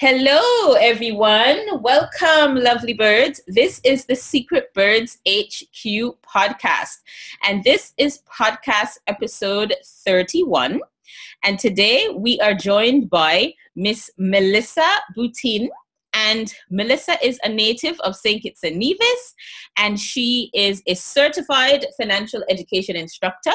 [0.00, 1.82] Hello, everyone.
[1.82, 3.40] Welcome, lovely birds.
[3.48, 6.98] This is the Secret Birds HQ podcast,
[7.42, 9.74] and this is podcast episode
[10.04, 10.80] 31.
[11.42, 15.66] And today we are joined by Miss Melissa Boutin.
[16.14, 18.40] And Melissa is a native of St.
[18.40, 19.34] Kitts and Nevis,
[19.78, 23.54] and she is a certified financial education instructor,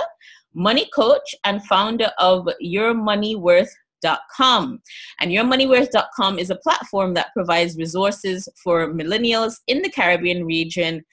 [0.53, 3.73] money coach, and founder of Your Money Worth
[4.03, 11.03] And yourmoneyworth.com is a platform that provides resources for millennials in the Caribbean region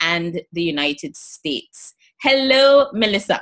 [0.00, 1.94] and the United States.
[2.22, 3.40] Hello, Melissa.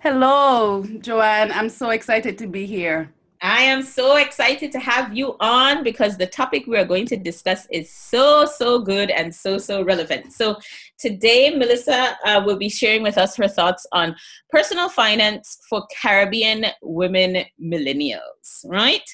[0.00, 1.52] Hello, Joanne.
[1.52, 3.12] I'm so excited to be here.
[3.42, 7.16] I am so excited to have you on because the topic we are going to
[7.16, 10.34] discuss is so, so good and so, so relevant.
[10.34, 10.58] So,
[10.98, 14.14] today, Melissa uh, will be sharing with us her thoughts on
[14.50, 19.08] personal finance for Caribbean women millennials, right?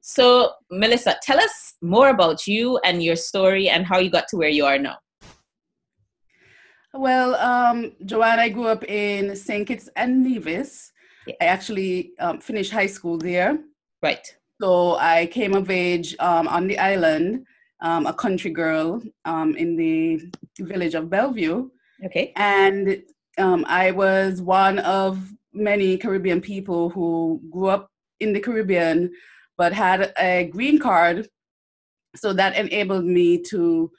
[0.00, 4.36] So, Melissa, tell us more about you and your story and how you got to
[4.36, 4.98] where you are now.
[6.94, 9.66] Well, um, Joanne, I grew up in St.
[9.66, 10.92] Kitts and Nevis
[11.40, 13.58] I actually um, finished high school there.
[14.02, 14.26] Right.
[14.60, 17.46] So I came of age um, on the island,
[17.80, 21.68] um, a country girl um, in the village of Bellevue.
[22.04, 22.32] Okay.
[22.36, 23.02] And
[23.38, 29.12] um, I was one of many Caribbean people who grew up in the Caribbean
[29.58, 31.28] but had a green card.
[32.14, 33.90] So that enabled me to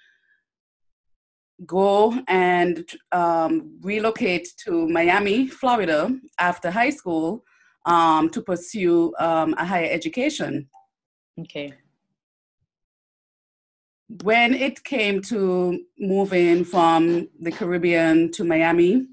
[1.66, 7.44] go and um, relocate to Miami, Florida after high school
[7.86, 10.70] um, to pursue um, a higher education.
[11.40, 11.74] Okay.
[14.24, 19.08] When it came to moving from the Caribbean to Miami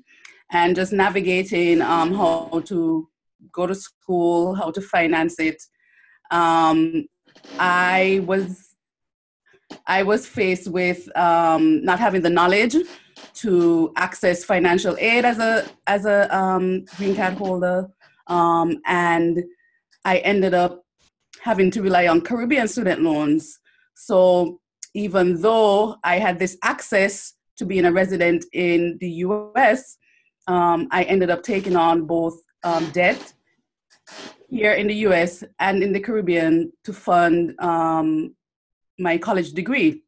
[0.53, 3.08] and just navigating um, how to
[3.53, 5.62] go to school, how to finance it,
[6.31, 7.06] um,
[7.58, 8.64] I was
[9.87, 12.77] I was faced with um, not having the knowledge
[13.35, 17.89] to access financial aid as a as a um, green card holder,
[18.27, 19.42] um, and
[20.05, 20.85] I ended up
[21.42, 23.58] having to rely on Caribbean student loans.
[23.95, 24.61] So
[24.95, 29.98] even though I had this access to being a resident in the U.S.,
[30.46, 33.35] um, I ended up taking on both um, debt
[34.48, 35.45] here in the U.S.
[35.58, 38.35] and in the Caribbean to fund um,
[38.99, 40.03] my college degree.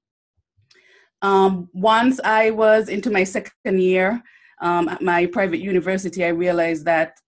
[1.23, 4.23] Um, once I was into my second year
[4.61, 7.19] um, at my private university, I realized that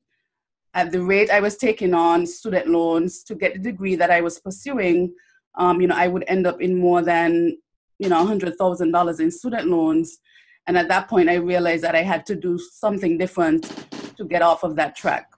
[0.74, 4.20] at the rate I was taking on student loans to get the degree that I
[4.20, 5.14] was pursuing,
[5.56, 7.56] um, you know, I would end up in more than,
[7.98, 10.18] you know, $100,000 in student loans.
[10.66, 13.72] And at that point, I realized that I had to do something different
[14.16, 15.32] to get off of that track.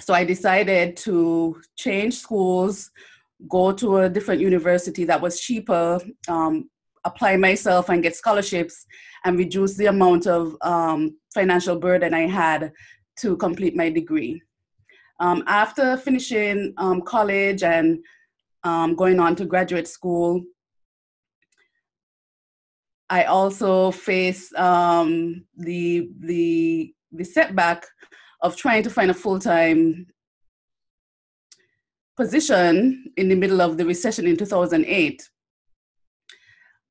[0.00, 2.90] So I decided to change schools,
[3.48, 6.68] go to a different university that was cheaper, um,
[7.04, 8.86] apply myself and get scholarships,
[9.24, 12.72] and reduce the amount of um, financial burden I had
[13.20, 14.42] to complete my degree.
[15.20, 17.98] Um, after finishing um, college and
[18.64, 20.42] um, going on to graduate school,
[23.10, 27.86] I also faced um, the the the setback
[28.40, 30.06] of trying to find a full time
[32.16, 35.28] position in the middle of the recession in 2008.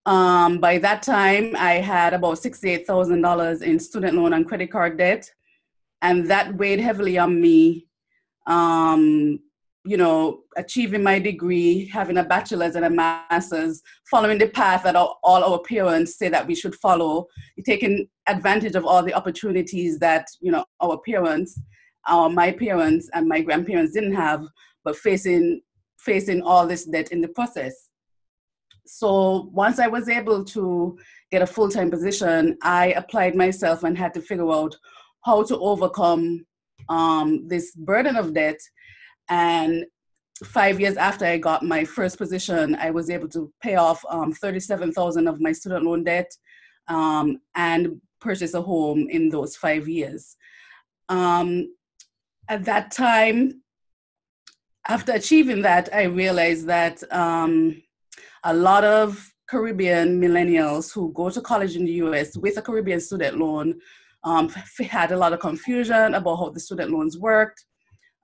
[0.05, 5.29] Um, by that time, I had about $68,000 in student loan and credit card debt,
[6.01, 7.87] and that weighed heavily on me.
[8.47, 9.39] Um,
[9.85, 14.95] you know, achieving my degree, having a bachelor's and a master's, following the path that
[14.95, 17.27] all, all our parents say that we should follow,
[17.65, 21.59] taking advantage of all the opportunities that you know our parents,
[22.07, 24.45] our my parents and my grandparents didn't have
[24.83, 25.61] but facing
[25.99, 27.89] facing all this debt in the process.
[28.85, 30.97] So once I was able to
[31.31, 34.75] get a full time position, I applied myself and had to figure out
[35.23, 36.45] how to overcome
[36.89, 38.59] um, this burden of debt.
[39.29, 39.85] And
[40.43, 44.33] five years after I got my first position, I was able to pay off um,
[44.33, 46.29] 37,000 of my student loan debt
[46.89, 50.35] um, and purchase a home in those five years.
[51.07, 51.73] Um,
[52.49, 53.62] at that time,
[54.87, 57.81] after achieving that, I realized that um,
[58.43, 62.99] a lot of Caribbean millennials who go to college in the US with a Caribbean
[62.99, 63.79] student loan
[64.23, 64.49] um,
[64.79, 67.65] had a lot of confusion about how the student loans worked.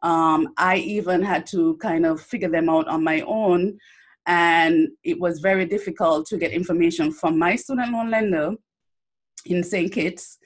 [0.02, 3.78] Um, I even had to kind of figure them out on my own,
[4.26, 8.54] and it was very difficult to get information from my student loan lender
[9.46, 9.92] in St.
[9.92, 10.38] Kitts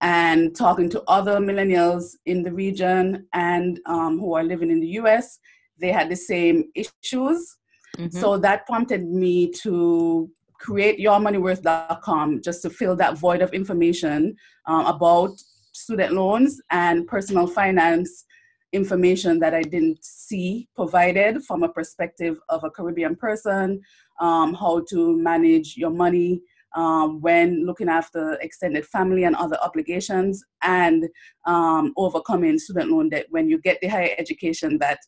[0.00, 4.88] and talking to other millennials in the region and um, who are living in the
[5.00, 5.38] US,
[5.78, 7.56] they had the same issues.
[7.98, 8.18] Mm-hmm.
[8.18, 14.36] So that prompted me to create yourmoneyworth.com just to fill that void of information
[14.66, 15.30] uh, about
[15.72, 18.24] student loans and personal finance
[18.72, 23.80] information that I didn't see provided from a perspective of a Caribbean person,
[24.20, 26.42] um, how to manage your money
[26.74, 31.08] um, when looking after extended family and other obligations, and
[31.46, 34.98] um, overcoming student loan debt when you get the higher education that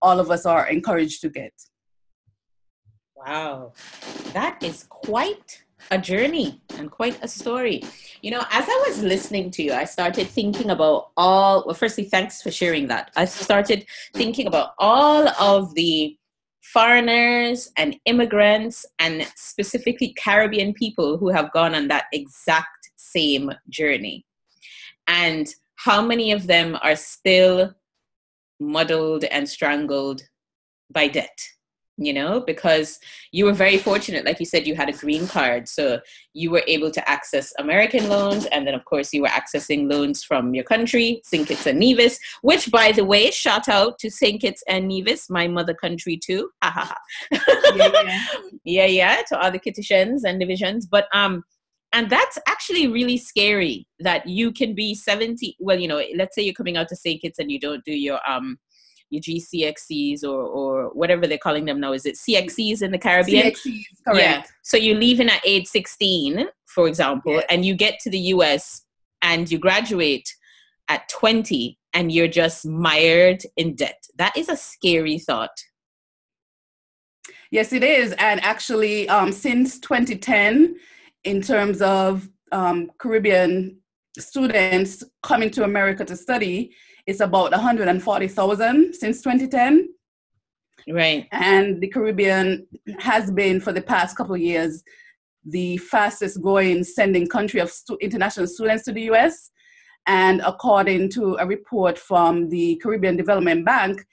[0.00, 1.52] all of us are encouraged to get.
[3.16, 3.72] Wow,
[4.32, 7.82] that is quite a journey and quite a story.
[8.20, 12.04] You know, as I was listening to you, I started thinking about all, well, firstly,
[12.04, 13.10] thanks for sharing that.
[13.16, 16.17] I started thinking about all of the
[16.72, 24.24] foreigners and immigrants and specifically Caribbean people who have gone on that exact same journey.
[25.06, 27.74] And how many of them are still
[28.60, 30.22] muddled and strangled
[30.90, 31.38] by debt?
[32.00, 33.00] You know, because
[33.32, 34.24] you were very fortunate.
[34.24, 35.68] Like you said, you had a green card.
[35.68, 36.00] So
[36.32, 38.46] you were able to access American loans.
[38.46, 41.46] And then, of course, you were accessing loans from your country, St.
[41.46, 44.40] Kitts and Nevis, which, by the way, shout out to St.
[44.40, 46.50] Kitts and Nevis, my mother country too.
[46.62, 46.96] ha
[47.32, 47.40] yeah,
[47.74, 48.24] yeah.
[48.64, 50.84] yeah, yeah, to all the Kittitians and Nevisians.
[50.88, 51.42] But, um,
[51.92, 56.42] and that's actually really scary that you can be 70 well you know let's say
[56.42, 58.58] you're coming out to st kitts and you don't do your um
[59.10, 61.92] your GCXCs or or whatever they're calling them now.
[61.92, 63.52] Is it CXCs in the Caribbean?
[63.52, 64.20] CXCs, correct.
[64.20, 64.42] Yeah.
[64.62, 67.44] So you're leaving at age 16, for example, yes.
[67.50, 68.82] and you get to the US
[69.22, 70.28] and you graduate
[70.88, 74.02] at 20 and you're just mired in debt.
[74.16, 75.50] That is a scary thought.
[77.50, 78.12] Yes, it is.
[78.18, 80.76] And actually, um, since 2010,
[81.24, 83.78] in terms of um, Caribbean
[84.18, 86.74] students coming to America to study,
[87.08, 89.88] it's about 140,000 since 2010.
[90.90, 91.26] Right.
[91.32, 92.66] And the Caribbean
[92.98, 94.84] has been, for the past couple of years,
[95.42, 99.50] the fastest growing sending country of stu- international students to the US.
[100.06, 104.04] And according to a report from the Caribbean Development Bank,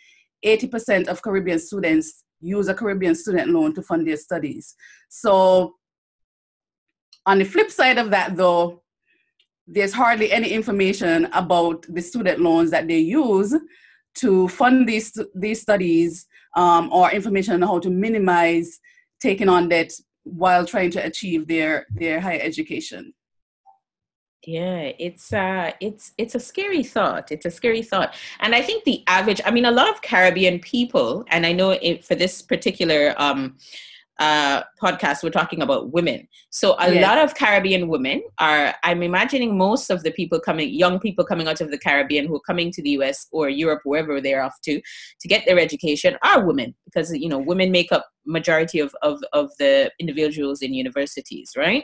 [0.46, 4.74] 80% of Caribbean students use a Caribbean student loan to fund their studies.
[5.10, 5.76] So,
[7.26, 8.84] on the flip side of that, though,
[9.68, 13.56] there's hardly any information about the student loans that they use
[14.16, 18.80] to fund these these studies um, or information on how to minimize
[19.20, 19.92] taking on debt
[20.24, 23.14] while trying to achieve their their higher education.
[24.46, 27.32] Yeah it's uh it's it's a scary thought.
[27.32, 28.14] It's a scary thought.
[28.40, 31.72] And i think the average i mean a lot of caribbean people and i know
[31.72, 33.58] it, for this particular um
[34.20, 36.28] uh, podcast, we're talking about women.
[36.50, 37.04] So a yes.
[37.04, 41.48] lot of Caribbean women are, I'm imagining most of the people coming, young people coming
[41.48, 44.56] out of the Caribbean who are coming to the US or Europe, wherever they're off
[44.64, 44.82] to,
[45.20, 49.22] to get their education are women because, you know, women make up majority of, of,
[49.34, 51.84] of the individuals in universities, right?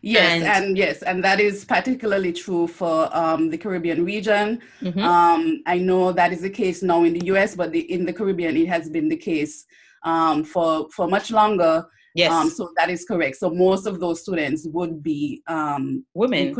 [0.00, 4.60] Yes, and, and, yes, and that is particularly true for um, the Caribbean region.
[4.80, 5.00] Mm-hmm.
[5.00, 8.12] Um, I know that is the case now in the US, but the, in the
[8.12, 9.66] Caribbean, it has been the case
[10.04, 11.86] um, for for much longer.
[12.14, 12.32] Yes.
[12.32, 13.36] Um, so that is correct.
[13.36, 16.54] So most of those students would be um, women.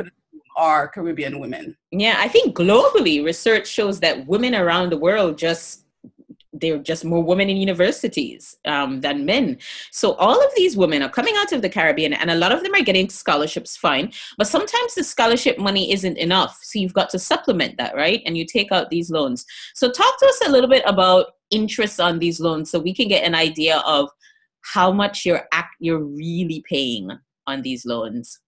[0.56, 1.76] Are Caribbean women.
[1.93, 5.85] Yeah, I think globally, research shows that women around the world just
[6.60, 9.58] there are just more women in universities um, than men.
[9.91, 12.62] So all of these women are coming out of the Caribbean, and a lot of
[12.62, 14.12] them are getting scholarships, fine.
[14.36, 18.22] But sometimes the scholarship money isn't enough, so you've got to supplement that, right?
[18.27, 19.44] And you take out these loans.
[19.74, 23.08] So talk to us a little bit about interest on these loans so we can
[23.08, 24.10] get an idea of
[24.60, 25.46] how much you're
[25.81, 27.10] you're really paying
[27.46, 28.41] on these loans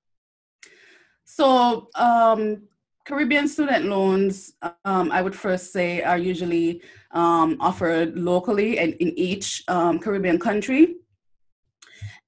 [1.25, 2.62] so um,
[3.11, 4.52] caribbean student loans
[4.85, 6.81] um, i would first say are usually
[7.12, 10.95] um, offered locally and in each um, caribbean country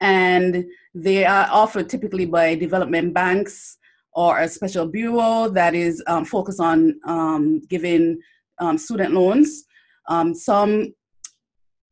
[0.01, 3.79] and they are offered typically by development banks
[4.15, 8.19] or a special bureau that is um, focused on um, giving
[8.77, 9.65] student loans
[10.09, 10.93] um, some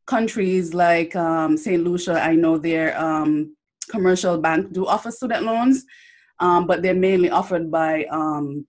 [0.05, 1.83] countries like um, St.
[1.83, 3.55] Lucia, I know their um,
[3.89, 5.85] commercial bank do offer student loans,
[6.39, 8.65] um, but they're mainly offered by um,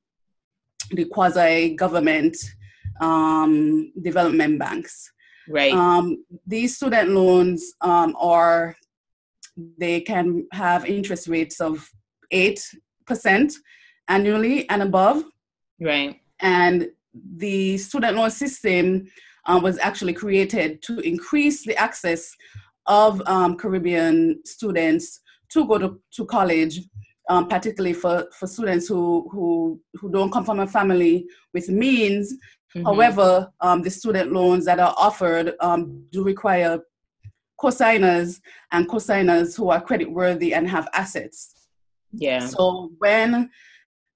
[0.92, 2.36] the quasi government
[3.00, 5.10] um, development banks.
[5.48, 5.74] Right.
[6.46, 8.76] these student loans are,
[9.76, 11.88] they can have interest rates of
[12.32, 13.52] 8%
[14.08, 15.24] annually and above.
[15.80, 16.20] Right.
[16.40, 16.88] And
[17.36, 19.06] the student loan system
[19.46, 22.34] uh, was actually created to increase the access
[22.86, 25.20] of um, Caribbean students
[25.50, 26.80] to go to, to college,
[27.28, 32.34] um, particularly for, for students who, who, who don't come from a family with means
[32.74, 32.86] Mm-hmm.
[32.86, 36.80] However, um, the student loans that are offered um, do require
[37.60, 38.40] cosigners
[38.72, 41.54] and cosigners who are credit worthy and have assets.
[42.12, 42.46] Yeah.
[42.46, 43.50] So when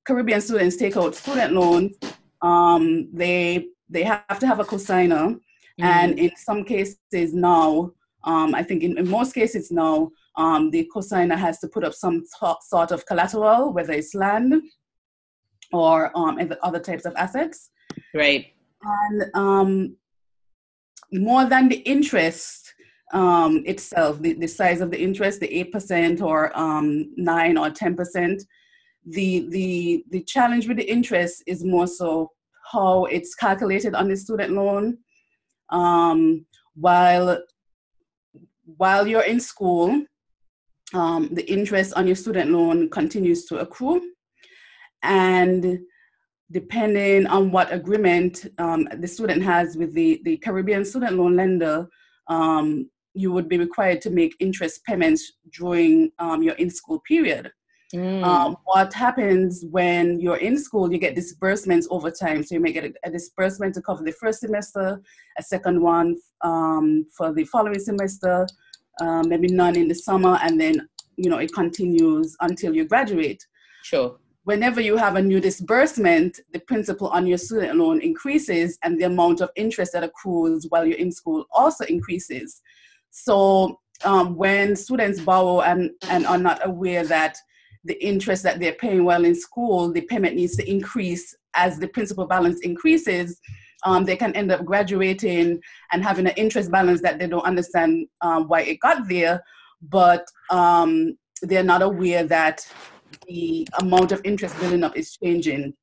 [0.06, 1.96] Caribbean students take out student loans,
[2.40, 5.84] um, they they have to have a cosigner, mm-hmm.
[5.84, 7.92] and in some cases now,
[8.26, 11.94] um, I think in, in, most cases now, um, the cosigner has to put up
[11.94, 14.60] some t- sort of collateral, whether it's land
[15.72, 17.70] or um, other types of assets.
[18.14, 18.52] Right.
[18.82, 19.96] And um,
[21.12, 22.74] more than the interest
[23.12, 28.42] um, itself, the, the size of the interest, the 8% or um, 9 or 10%,
[29.06, 32.32] the, the, the challenge with the interest is more so
[32.72, 34.98] how it's calculated on the student loan.
[35.70, 37.40] Um, while,
[38.66, 40.02] while you're in school,
[40.94, 44.00] um, the interest on your student loan continues to accrue.
[45.02, 45.80] And
[46.50, 51.86] depending on what agreement um, the student has with the, the Caribbean student loan lender,
[52.28, 57.50] um, you would be required to make interest payments during um, your in school period.
[57.94, 58.24] Mm.
[58.24, 62.42] Um, what happens when you're in school, you get disbursements over time.
[62.42, 65.00] So you may get a, a disbursement to cover the first semester,
[65.38, 68.46] a second one um, for the following semester,
[69.00, 73.46] um, maybe none in the summer, and then you know it continues until you graduate.
[73.82, 78.98] Sure whenever you have a new disbursement, the principal on your student loan increases and
[78.98, 82.62] the amount of interest that accrues while you're in school also increases.
[83.10, 87.36] So um, when students borrow and, and are not aware that
[87.86, 91.88] the interest that they're paying while in school, the payment needs to increase as the
[91.88, 93.40] principal balance increases,
[93.84, 95.60] um, they can end up graduating
[95.92, 99.42] and having an interest balance that they don't understand um, why it got there,
[99.82, 102.66] but um, they're not aware that
[103.28, 105.74] the amount of interest building up is changing.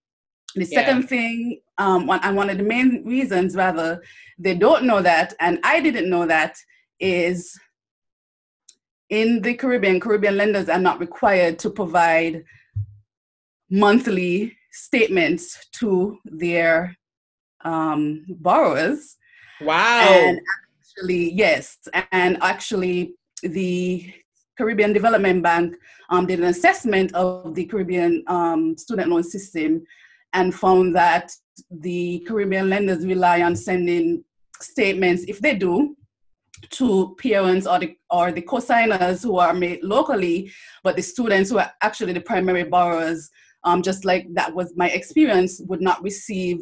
[0.56, 0.80] The yeah.
[0.80, 4.04] second thing, um, one, and one of the main reasons, rather,
[4.38, 6.58] they don't know that, and I didn't know that,
[7.00, 7.58] is
[9.10, 12.44] in the Caribbean, Caribbean lenders are not required to provide
[13.70, 16.96] monthly statements to their
[17.64, 19.18] um, borrowers.
[19.62, 20.08] Wow.
[20.10, 20.40] And
[20.82, 21.78] actually, yes,
[22.12, 24.14] and actually, the
[24.58, 25.76] Caribbean Development Bank
[26.10, 29.84] um, did an assessment of the Caribbean um, student loan system
[30.34, 31.32] and found that
[31.70, 34.24] the Caribbean lenders rely on sending
[34.60, 35.96] statements, if they do,
[36.72, 40.52] to parents or the, or the co-signers who are made locally,
[40.84, 43.30] but the students who are actually the primary borrowers,
[43.64, 46.60] um, just like that was my experience, would not receive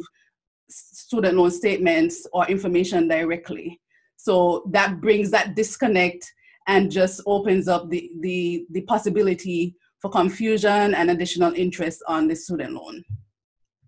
[0.68, 3.80] student loan statements or information directly.
[4.16, 6.32] So that brings that disconnect
[6.68, 12.36] and just opens up the, the, the possibility for confusion and additional interest on the
[12.36, 13.04] student loan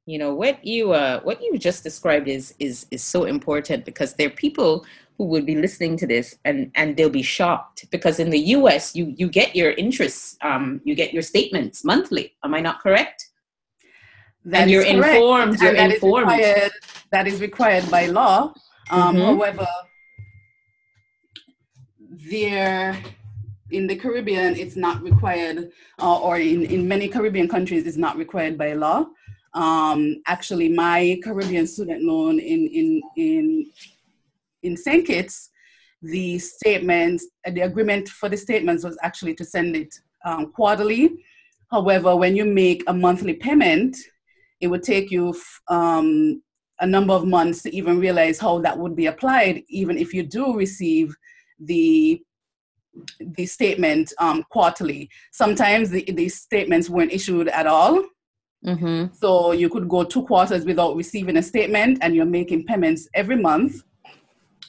[0.07, 4.15] you know what you uh, what you just described is is is so important because
[4.15, 4.85] there are people
[5.17, 8.95] who would be listening to this and and they'll be shocked because in the US
[8.95, 13.31] you you get your interests um, you get your statements monthly am I not correct
[14.45, 15.17] that and you're correct.
[15.17, 16.73] informed you're that informed is required,
[17.11, 18.53] that is required by law
[18.91, 19.23] um, mm-hmm.
[19.23, 19.67] however
[22.31, 23.03] there
[23.71, 25.71] in the Caribbean, it's not required,
[26.01, 29.07] uh, or in, in many Caribbean countries, it's not required by law.
[29.55, 33.67] Um, actually, my Caribbean student loan in in in
[34.63, 35.07] in St.
[35.07, 35.51] Kitts,
[36.03, 39.95] the statements, uh, the agreement for the statements was actually to send it
[40.25, 41.25] um, quarterly.
[41.71, 43.97] However, when you make a monthly payment,
[44.61, 46.43] it would take you f- um,
[46.81, 50.23] a number of months to even realize how that would be applied, even if you
[50.23, 51.15] do receive
[51.59, 52.21] the
[53.19, 55.11] the statement um, quarterly.
[55.33, 58.05] Sometimes the, these statements weren't issued at all.
[58.65, 59.15] Mm-hmm.
[59.15, 63.37] So you could go two quarters without receiving a statement, and you're making payments every
[63.37, 63.83] month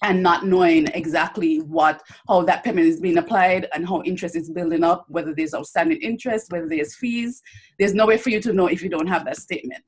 [0.01, 4.49] and not knowing exactly what how that payment is being applied and how interest is
[4.49, 7.41] building up whether there's outstanding interest whether there's fees
[7.79, 9.83] there's no way for you to know if you don't have that statement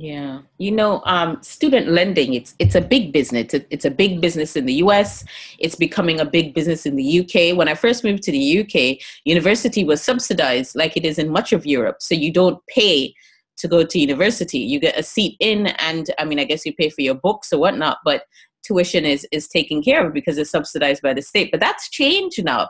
[0.00, 3.52] yeah, you know, um, student lending it's it's a big business.
[3.52, 5.26] It's a big business in the U.S.
[5.58, 7.52] It's becoming a big business in the U.K.
[7.52, 11.52] When I first moved to the U.K., university was subsidized like it is in much
[11.52, 13.14] of Europe, so you don't pay
[13.58, 14.60] to go to university.
[14.60, 17.52] You get a seat in, and I mean, I guess you pay for your books
[17.52, 18.22] or whatnot, but
[18.62, 21.50] tuition is is taken care of because it's subsidized by the state.
[21.50, 22.68] But that's changed now.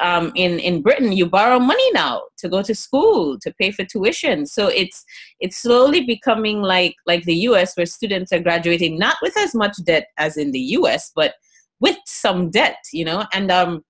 [0.00, 3.84] Um, in in Britain, you borrow money now to go to school to pay for
[3.84, 4.44] tuition.
[4.46, 5.04] So it's
[5.40, 7.76] it's slowly becoming like like the U.S.
[7.76, 11.10] where students are graduating not with as much debt as in the U.S.
[11.14, 11.34] but
[11.80, 13.24] with some debt, you know.
[13.32, 13.84] And um,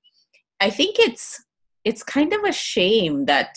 [0.60, 1.42] I think it's
[1.84, 3.56] it's kind of a shame that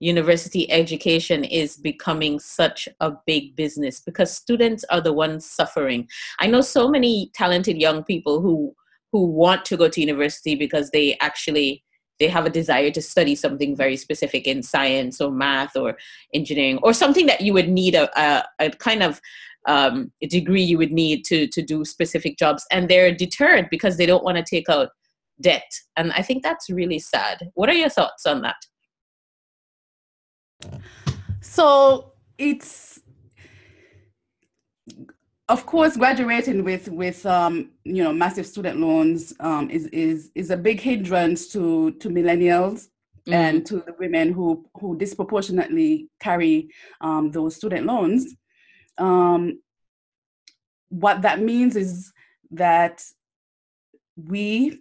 [0.00, 6.06] university education is becoming such a big business because students are the ones suffering.
[6.40, 8.74] I know so many talented young people who
[9.14, 11.84] who want to go to university because they actually
[12.18, 15.96] they have a desire to study something very specific in science or math or
[16.32, 19.20] engineering or something that you would need a, a, a kind of
[19.68, 22.66] um, a degree you would need to to do specific jobs.
[22.72, 24.88] And they're deterred because they don't want to take out
[25.40, 25.70] debt.
[25.96, 27.50] And i think that's really sad.
[27.54, 28.60] What are your thoughts on that?
[31.40, 32.98] So it's
[35.48, 40.50] of course graduating with with um, you know massive student loans um, is is is
[40.50, 42.88] a big hindrance to to millennials
[43.28, 43.34] mm.
[43.34, 46.68] and to the women who who disproportionately carry
[47.00, 48.34] um, those student loans
[48.98, 49.60] um,
[50.88, 52.12] what that means is
[52.50, 53.02] that
[54.16, 54.80] we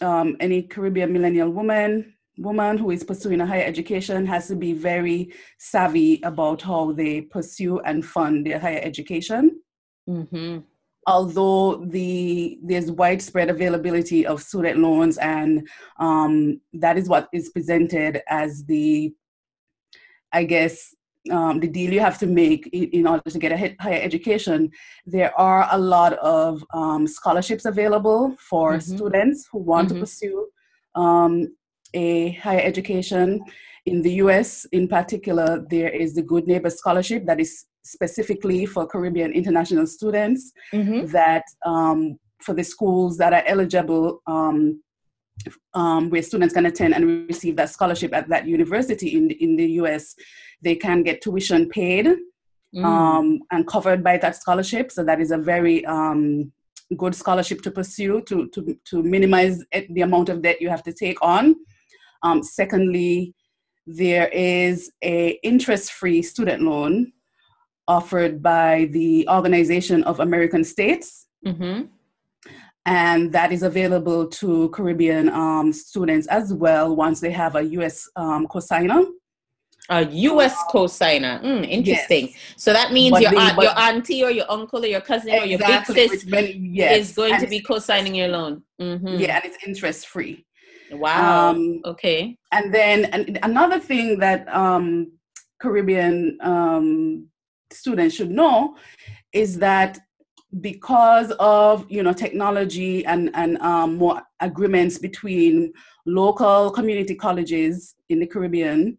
[0.00, 4.72] um, any caribbean millennial woman woman who is pursuing a higher education has to be
[4.72, 9.60] very savvy about how they pursue and fund their higher education.
[10.08, 10.58] Mm-hmm.
[11.06, 18.22] Although the there's widespread availability of student loans, and um, that is what is presented
[18.28, 19.14] as the,
[20.32, 20.94] I guess,
[21.30, 24.70] um, the deal you have to make in, in order to get a higher education.
[25.04, 28.96] There are a lot of um, scholarships available for mm-hmm.
[28.96, 29.96] students who want mm-hmm.
[29.96, 30.48] to pursue
[30.94, 31.54] um,
[31.94, 33.40] a higher education.
[33.86, 38.86] In the US, in particular, there is the Good Neighbor Scholarship that is specifically for
[38.86, 41.06] Caribbean international students mm-hmm.
[41.06, 44.82] that um, for the schools that are eligible um,
[45.74, 49.56] um, where students can attend and receive that scholarship at that university in the, in
[49.56, 50.14] the US,
[50.62, 52.06] they can get tuition paid
[52.74, 52.84] mm.
[52.84, 54.90] um, and covered by that scholarship.
[54.90, 56.52] So that is a very um,
[56.96, 60.92] good scholarship to pursue to, to, to minimize the amount of debt you have to
[60.92, 61.56] take on.
[62.24, 63.34] Um, secondly,
[63.86, 67.12] there is a interest-free student loan
[67.86, 71.26] offered by the Organization of American States.
[71.46, 71.82] Mm-hmm.
[72.86, 78.08] And that is available to Caribbean um, students as well once they have a US
[78.16, 79.06] um, cosigner.
[79.90, 80.56] A U.S.
[80.70, 81.40] co-signer.
[81.44, 82.28] Mm, interesting.
[82.28, 82.36] Yes.
[82.56, 85.58] So that means your aunt, your auntie or your uncle or your cousin exactly, or
[85.58, 86.98] your big sis yes.
[87.00, 88.62] is going and to be co-signing your loan.
[88.80, 89.18] Mm-hmm.
[89.18, 90.46] Yeah, and it's interest free.
[90.90, 91.50] Wow.
[91.50, 92.36] Um, okay.
[92.52, 95.12] And then and another thing that um,
[95.60, 97.28] Caribbean um,
[97.70, 98.76] students should know
[99.32, 99.98] is that
[100.60, 105.72] because of you know technology and and um, more agreements between
[106.06, 108.98] local community colleges in the Caribbean,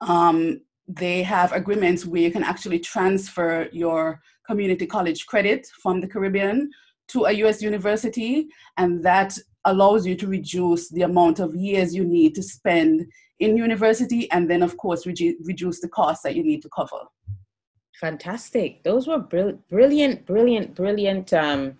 [0.00, 6.08] um, they have agreements where you can actually transfer your community college credit from the
[6.08, 6.70] Caribbean
[7.08, 7.62] to a U.S.
[7.62, 13.06] university, and that allows you to reduce the amount of years you need to spend
[13.38, 16.98] in university and then of course redu- reduce the costs that you need to cover.
[18.00, 18.82] Fantastic.
[18.82, 21.74] Those were brilliant brilliant brilliant um,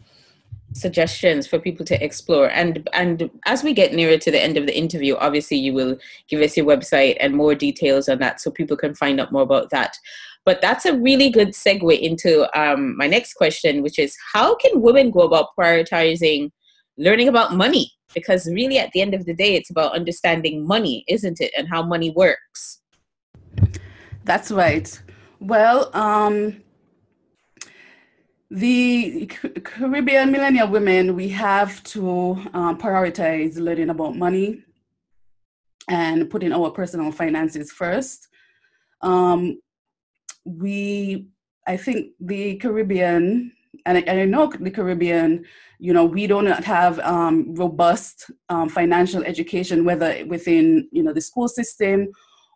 [0.72, 2.50] suggestions for people to explore.
[2.50, 5.96] And and as we get nearer to the end of the interview obviously you will
[6.28, 9.42] give us your website and more details on that so people can find out more
[9.42, 9.96] about that.
[10.44, 14.80] But that's a really good segue into um, my next question which is how can
[14.80, 16.50] women go about prioritizing
[16.98, 21.04] learning about money because really at the end of the day it's about understanding money
[21.08, 21.52] isn't it?
[21.56, 22.80] And how money works.
[24.24, 25.00] That's right.
[25.40, 26.62] Well um
[28.50, 29.26] the
[29.64, 34.62] caribbean millennial women we have to um, prioritize learning about money
[35.88, 38.28] and putting our personal finances first.
[39.00, 39.58] Um,
[40.44, 41.28] we
[41.66, 43.52] i think the caribbean
[43.86, 45.44] and I, and I know the caribbean
[45.82, 51.20] you know we don't have um, robust um, financial education whether within you know the
[51.20, 52.06] school system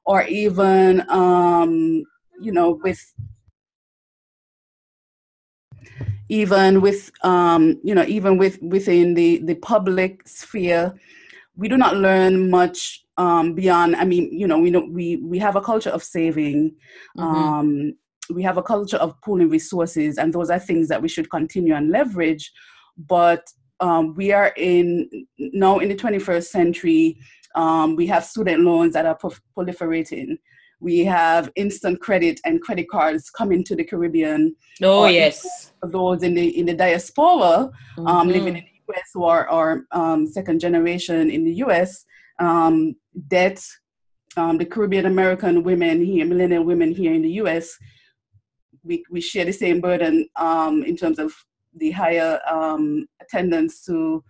[0.05, 2.05] or even um,
[2.41, 3.03] you know with
[6.29, 10.95] even with um, you know even with within the the public sphere
[11.57, 15.39] we do not learn much um, beyond i mean you know we know we we
[15.39, 16.73] have a culture of saving
[17.19, 17.23] mm-hmm.
[17.23, 17.93] um,
[18.31, 21.75] we have a culture of pooling resources and those are things that we should continue
[21.75, 22.53] and leverage
[22.97, 23.47] but
[23.81, 27.19] um, we are in now in the 21st century.
[27.55, 29.19] Um, we have student loans that are
[29.57, 30.39] proliferating.
[30.81, 34.55] We have instant credit and credit cards coming to the Caribbean.
[34.83, 38.29] Oh yes, those in the in the diaspora um, mm-hmm.
[38.29, 42.05] living in the US or are, um, second generation in the US.
[42.39, 42.97] Um,
[43.29, 43.65] debt.
[44.39, 47.75] Um, the Caribbean American women here, millennial women here in the US,
[48.85, 50.29] we, we share the same burden
[50.87, 51.33] in terms of
[51.77, 54.23] the higher um, attendance to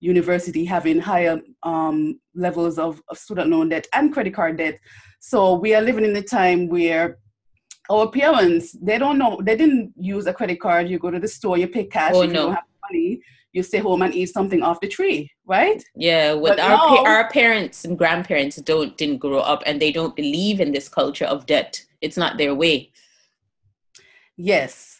[0.00, 4.78] university having higher um, levels of, of student loan debt and credit card debt.
[5.20, 7.18] So we are living in a time where
[7.90, 10.88] our parents they don't know they didn't use a credit card.
[10.88, 12.12] You go to the store, you pay cash.
[12.14, 12.40] Oh, if no.
[12.40, 13.20] you don't have money,
[13.52, 15.82] you stay home and eat something off the tree, right?
[15.94, 19.92] Yeah, with But our now- our parents and grandparents don't didn't grow up and they
[19.92, 21.84] don't believe in this culture of debt.
[22.00, 22.92] It's not their way.
[24.36, 24.99] Yes.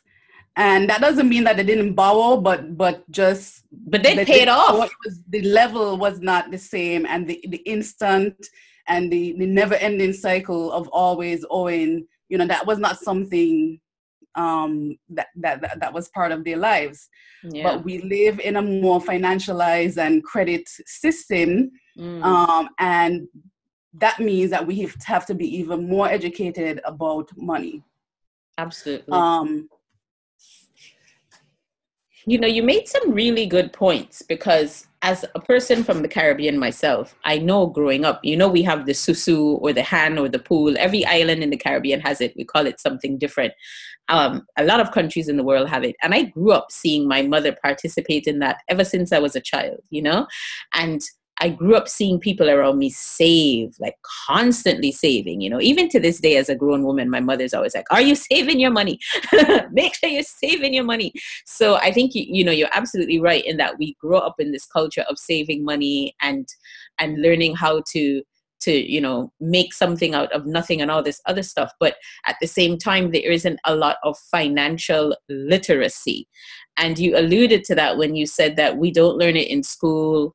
[0.56, 4.48] And that doesn't mean that they didn't borrow, but but just But they the- paid
[4.48, 4.90] off.
[5.04, 8.34] was- the level was not the same, and the, the instant
[8.88, 13.78] and the, the never ending cycle of always owing, you know, that was not something
[14.34, 17.08] um, that, that, that, that was part of their lives.
[17.44, 17.62] Yeah.
[17.64, 22.22] But we live in a more financialized and credit system, Mm.
[22.24, 23.26] um, and
[23.94, 27.82] that means that we have to, have to be even more educated about money.
[28.58, 29.12] Absolutely.
[29.12, 29.68] Um,
[32.30, 36.60] you know, you made some really good points because as a person from the Caribbean
[36.60, 40.28] myself, I know growing up, you know, we have the susu or the han or
[40.28, 40.76] the pool.
[40.78, 42.32] Every island in the Caribbean has it.
[42.36, 43.52] We call it something different.
[44.08, 45.96] Um, a lot of countries in the world have it.
[46.04, 49.40] And I grew up seeing my mother participate in that ever since I was a
[49.40, 50.28] child, you know?
[50.72, 51.00] And
[51.40, 55.60] I grew up seeing people around me save, like constantly saving, you know.
[55.60, 58.60] Even to this day, as a grown woman, my mother's always like, Are you saving
[58.60, 58.98] your money?
[59.72, 61.12] Make sure you're saving your money.
[61.46, 64.66] So I think you, know you're absolutely right in that we grow up in this
[64.66, 66.46] culture of saving money and
[66.98, 68.22] and learning how to
[68.60, 72.36] to you know make something out of nothing and all this other stuff but at
[72.40, 76.28] the same time there isn't a lot of financial literacy
[76.76, 80.34] and you alluded to that when you said that we don't learn it in school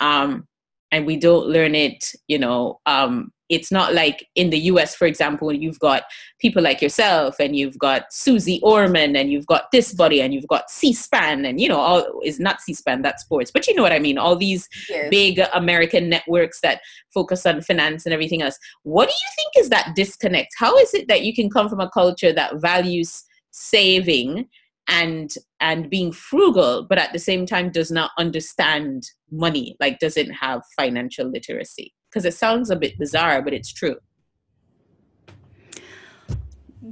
[0.00, 0.46] um,
[0.92, 5.06] and we don't learn it you know um, it's not like in the us for
[5.06, 6.02] example you've got
[6.40, 10.48] people like yourself and you've got Suze Orman and you've got this body and you've
[10.48, 13.92] got c-span and you know all is not c-span that's sports but you know what
[13.92, 15.08] i mean all these yes.
[15.10, 16.80] big american networks that
[17.12, 20.92] focus on finance and everything else what do you think is that disconnect how is
[20.94, 24.48] it that you can come from a culture that values saving
[24.88, 30.30] and and being frugal but at the same time does not understand money like doesn't
[30.30, 33.96] have financial literacy because it sounds a bit bizarre but it's true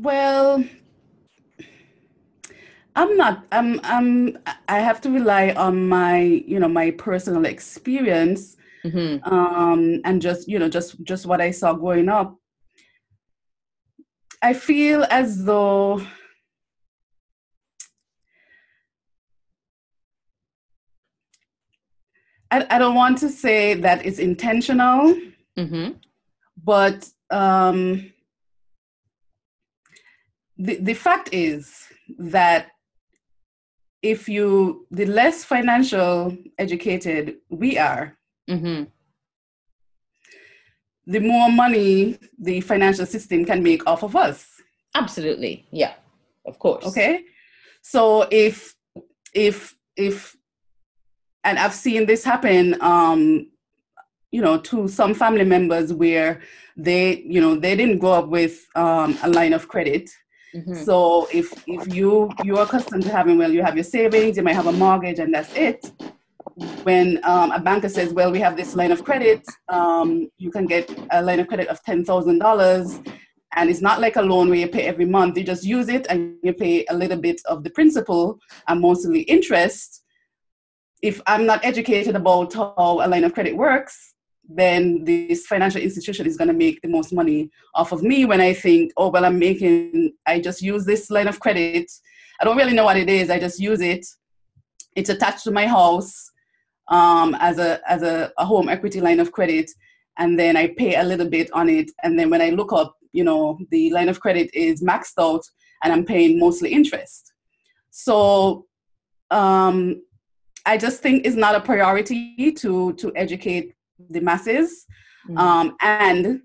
[0.02, 0.64] Well,
[2.96, 3.44] I'm not.
[3.52, 3.80] I'm.
[3.84, 4.38] I'm.
[4.68, 10.48] I have to rely on my, you know, my personal experience, hmm um, and just,
[10.48, 12.36] you know, just just what I saw growing up.
[14.42, 16.02] I feel as though
[22.54, 25.14] I, I don't want to say that it's intentional,
[25.56, 25.90] hmm
[26.62, 28.12] but um,
[30.56, 31.88] the the fact is
[32.18, 32.68] that
[34.02, 38.16] if you the less financial educated we are,
[38.48, 38.84] hmm
[41.06, 44.38] the more money the financial system can make off of us.
[44.94, 45.66] absolutely.
[45.72, 45.94] Yeah.
[46.46, 46.84] Of course.
[46.86, 47.24] Okay,
[47.82, 48.74] so if
[49.32, 50.36] if if
[51.44, 53.48] and I've seen this happen, um,
[54.32, 56.40] you know, to some family members where
[56.76, 60.10] they, you know, they didn't grow up with um, a line of credit.
[60.54, 60.84] Mhm.
[60.84, 64.54] So if if you you're accustomed to having well, you have your savings, you might
[64.54, 65.90] have a mortgage, and that's it.
[66.84, 70.66] When um, a banker says, "Well, we have this line of credit, um, you can
[70.66, 73.00] get a line of credit of ten thousand dollars,"
[73.56, 75.36] and it's not like a loan where you pay every month.
[75.36, 79.22] You just use it and you pay a little bit of the principal and mostly
[79.22, 80.03] interest.
[81.04, 84.14] If I'm not educated about how a line of credit works,
[84.48, 88.40] then this financial institution is going to make the most money off of me when
[88.40, 91.92] I think, oh, well, I'm making, I just use this line of credit.
[92.40, 93.28] I don't really know what it is.
[93.28, 94.06] I just use it.
[94.96, 96.30] It's attached to my house
[96.88, 99.70] um, as a as a, a home equity line of credit,
[100.16, 101.90] and then I pay a little bit on it.
[102.02, 105.42] And then when I look up, you know, the line of credit is maxed out,
[105.82, 107.32] and I'm paying mostly interest.
[107.90, 108.66] So
[109.30, 110.02] um,
[110.66, 113.74] I just think it's not a priority to to educate
[114.10, 114.86] the masses
[115.28, 115.38] Mhm.
[115.38, 116.40] um, and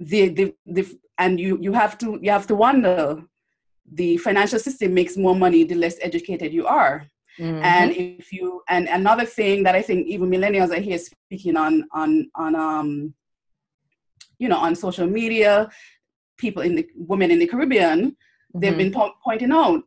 [0.00, 0.84] the, the the
[1.18, 3.22] and you you have to you have to wonder
[4.00, 7.06] the financial system makes more money the less educated you are
[7.38, 7.62] Mhm.
[7.62, 11.72] and if you and another thing that i think even millennials are here speaking on
[11.92, 13.14] on on um
[14.38, 15.68] you know on social media
[16.36, 17.98] people in the women in the caribbean
[18.60, 18.82] they've Mhm.
[18.82, 19.84] been po- pointing out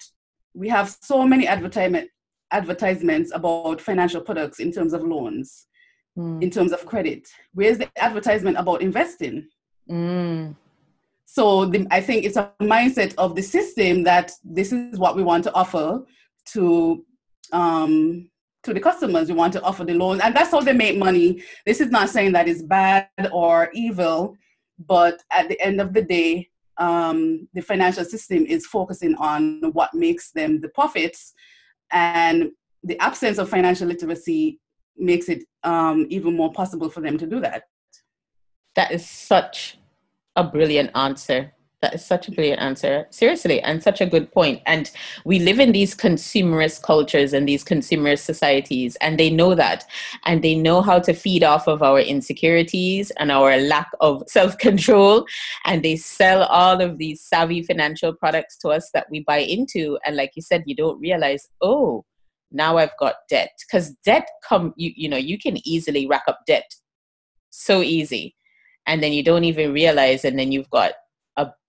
[0.62, 2.10] we have so many advertisement
[2.52, 5.68] advertisements about financial products in terms of loans
[6.18, 6.44] Mm.
[6.44, 9.48] in terms of credit where's the advertisement about investing
[9.90, 10.58] Mm.
[11.26, 15.24] so the, i think it's a mindset of the system that this is what we
[15.24, 16.04] want to offer
[16.54, 17.06] to
[17.54, 18.30] um,
[18.64, 19.28] to the customers.
[19.30, 21.42] We want to offer the loans, and that's how they make money.
[21.66, 24.38] This is not saying that it's bad or evil,
[24.88, 29.94] but at the end of the day, um, the financial system is focusing on what
[29.94, 31.34] makes them the profits,
[31.92, 32.52] and
[32.84, 34.60] the absence of financial literacy
[34.98, 37.64] makes it um, even more possible for them to do that.
[38.76, 39.78] That is such
[40.36, 41.54] a brilliant answer.
[41.82, 43.08] That is such a brilliant answer.
[43.10, 44.62] Seriously, and such a good point.
[44.68, 44.92] And
[45.26, 49.86] we live in these consumerist cultures and these consumerist societies, and they know that.
[50.26, 54.60] And they know how to feed off of our insecurities and our lack of self
[54.60, 55.26] control.
[55.66, 59.98] And they sell all of these savvy financial products to us that we buy into.
[60.06, 62.06] And like you said, you don't realize, oh,
[62.52, 63.58] now I've got debt.
[63.68, 66.76] Because debt come you you know, you can easily rack up debt.
[67.50, 68.36] So easy.
[68.86, 70.94] And then you don't even realize, and then you've got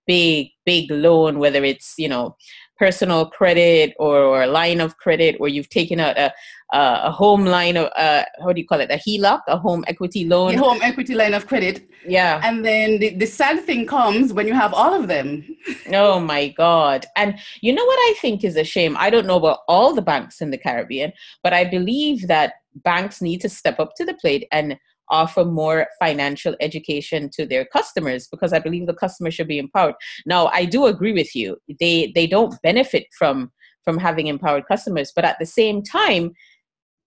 [0.07, 2.37] big big loan whether it's you know
[2.83, 6.33] personal credit or, or a line of credit or you've taken out a,
[6.73, 8.91] a, a home line of uh, how do you call it?
[8.91, 10.57] A HELOC a home equity loan.
[10.57, 11.89] A home equity line of credit.
[12.05, 12.41] Yeah.
[12.43, 15.29] And then the, the sad thing comes when you have all of them.
[15.93, 17.07] Oh my god.
[17.17, 18.97] And you know what I think is a shame?
[18.99, 21.13] I don't know about all the banks in the Caribbean
[21.45, 24.79] but I believe that banks need to step up to the plate and
[25.13, 29.95] offer more financial education to their customers because I believe the customer should be empowered.
[30.27, 31.59] Now, I do agree with you.
[31.79, 33.53] They they don't benefit from
[33.85, 36.33] from having empowered customers, but at the same time,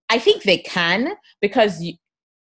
[0.09, 1.83] I think they can because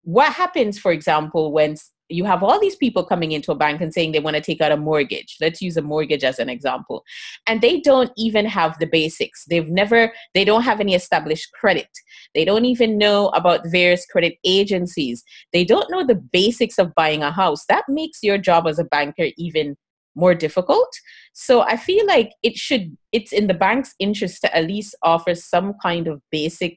[0.02, 1.76] what happens, for example, when
[2.08, 4.60] you have all these people coming into a bank and saying they want to take
[4.60, 5.36] out a mortgage.
[5.40, 7.04] Let's use a mortgage as an example.
[7.46, 9.44] And they don't even have the basics.
[9.46, 11.88] They've never they don't have any established credit.
[12.34, 15.24] They don't even know about various credit agencies.
[15.52, 17.64] They don't know the basics of buying a house.
[17.68, 19.76] That makes your job as a banker even
[20.14, 20.92] more difficult.
[21.32, 25.34] So i feel like it should it's in the bank's interest to at least offer
[25.34, 26.76] some kind of basic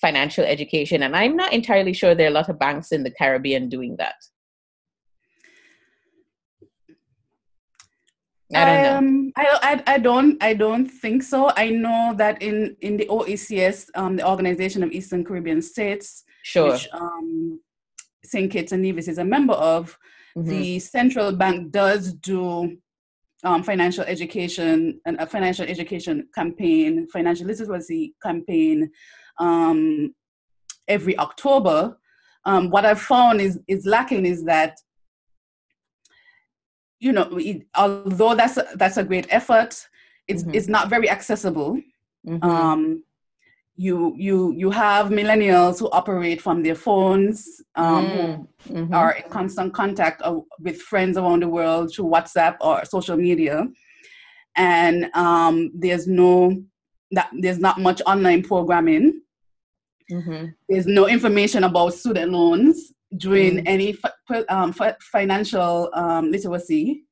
[0.00, 1.02] financial education.
[1.02, 3.96] And i'm not entirely sure there are a lot of banks in the caribbean doing
[3.98, 4.14] that
[8.54, 8.96] I don't know.
[8.96, 11.52] Um, I, I, I don't I don't think so.
[11.56, 16.72] I know that in in the OECS, um, the Organization of Eastern Caribbean States, sure.
[16.72, 17.60] which um,
[18.24, 18.50] St.
[18.50, 19.98] Kitts and Nevis is a member of,
[20.36, 20.48] mm-hmm.
[20.48, 22.76] the central bank does do
[23.44, 28.90] um, financial education and a financial education campaign, financial literacy campaign
[29.38, 30.14] um,
[30.88, 31.96] every October.
[32.44, 34.78] Um, what I've found is is lacking is that
[37.00, 39.86] you know, it, although that's a, that's a great effort,
[40.26, 40.54] it's mm-hmm.
[40.54, 41.80] it's not very accessible.
[42.26, 42.44] Mm-hmm.
[42.44, 43.04] Um,
[43.76, 48.46] you you you have millennials who operate from their phones, um, mm.
[48.66, 48.94] who mm-hmm.
[48.94, 53.64] are in constant contact uh, with friends around the world through WhatsApp or social media,
[54.56, 56.60] and um, there's no
[57.12, 59.22] that there's not much online programming.
[60.10, 60.46] Mm-hmm.
[60.68, 63.62] There's no information about student loans during mm.
[63.66, 63.96] any
[64.48, 67.04] um, fi- financial um, literacy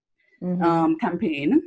[0.42, 0.62] mm-hmm.
[0.62, 1.62] um, campaign.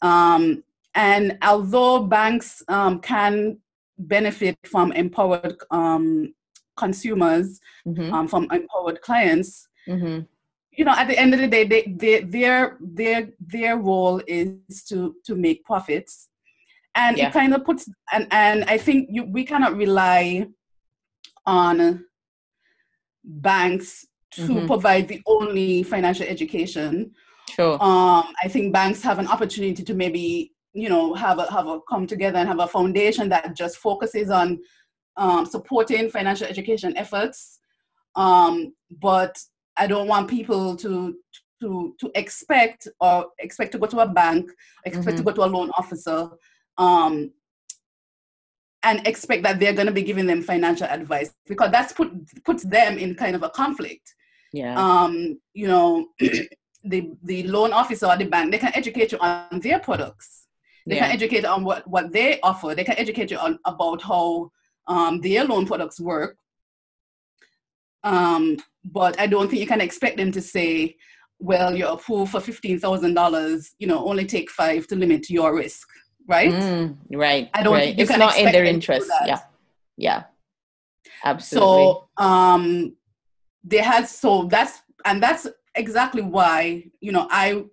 [0.00, 0.64] Um,
[0.94, 3.58] and although banks um, can
[3.98, 6.34] benefit from empowered um,
[6.76, 8.26] consumers, mm-hmm.
[8.26, 10.20] from empowered clients, mm-hmm.
[10.72, 14.84] you know, at the end of the day, they, they, their their their role is
[14.88, 16.28] to to make profits,
[16.94, 17.28] and yeah.
[17.28, 20.46] it kind of puts and and I think you, we cannot rely
[21.46, 22.04] on
[23.24, 24.66] banks to mm-hmm.
[24.66, 27.12] provide the only financial education.
[27.50, 27.74] Sure.
[27.74, 31.80] Um, I think banks have an opportunity to maybe you know have a have a
[31.88, 34.58] come together and have a foundation that just focuses on
[35.16, 37.58] um, supporting financial education efforts.
[38.14, 39.38] Um, but
[39.76, 41.16] I don't want people to
[41.60, 44.50] to to expect or expect to go to a bank,
[44.84, 45.16] expect mm-hmm.
[45.16, 46.28] to go to a loan officer,
[46.76, 47.32] um,
[48.88, 52.10] and expect that they're going to be giving them financial advice because that's put
[52.44, 54.14] puts them in kind of a conflict.
[54.52, 54.74] Yeah.
[54.78, 56.06] Um, you know,
[56.84, 60.46] the the loan officer or the bank they can educate you on their products.
[60.86, 61.06] They yeah.
[61.06, 62.74] can educate on what what they offer.
[62.74, 64.50] They can educate you on about how
[64.86, 66.38] um, their loan products work.
[68.04, 70.96] Um, but I don't think you can expect them to say,
[71.38, 73.74] "Well, you're approved for fifteen thousand dollars.
[73.78, 75.86] You know, only take five to limit your risk."
[76.28, 76.52] Right?
[76.52, 77.50] Mm, right.
[77.52, 77.72] I don't.
[77.72, 77.98] Right.
[77.98, 79.10] It's not in their interest.
[79.26, 79.40] Yeah.
[79.96, 80.24] Yeah.
[81.24, 81.68] Absolutely.
[81.68, 82.96] So um,
[83.64, 87.64] they had so that's and that's exactly why you know I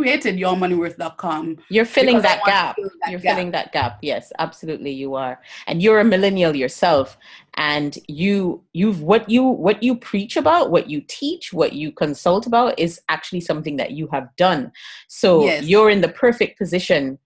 [0.00, 1.58] created yourmoneyworth.com.
[1.68, 2.76] You're filling that gap.
[2.76, 3.36] That you're gap.
[3.36, 3.98] filling that gap.
[4.00, 5.40] Yes, absolutely you are.
[5.66, 7.18] And you're a millennial yourself
[7.54, 12.46] and you you've what you what you preach about, what you teach, what you consult
[12.46, 14.72] about is actually something that you have done.
[15.08, 15.64] So yes.
[15.64, 17.18] you're in the perfect position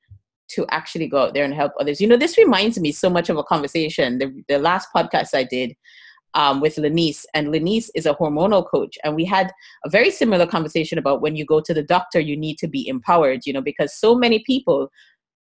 [0.49, 2.01] to actually go out there and help others.
[2.01, 4.19] You know, this reminds me so much of a conversation.
[4.19, 5.77] The, the last podcast I did
[6.35, 9.53] um, with Lenice, and Lenice is a hormonal coach, and we had
[9.85, 12.87] a very similar conversation about when you go to the doctor, you need to be
[12.87, 13.47] empowered.
[13.47, 14.91] You know, because so many people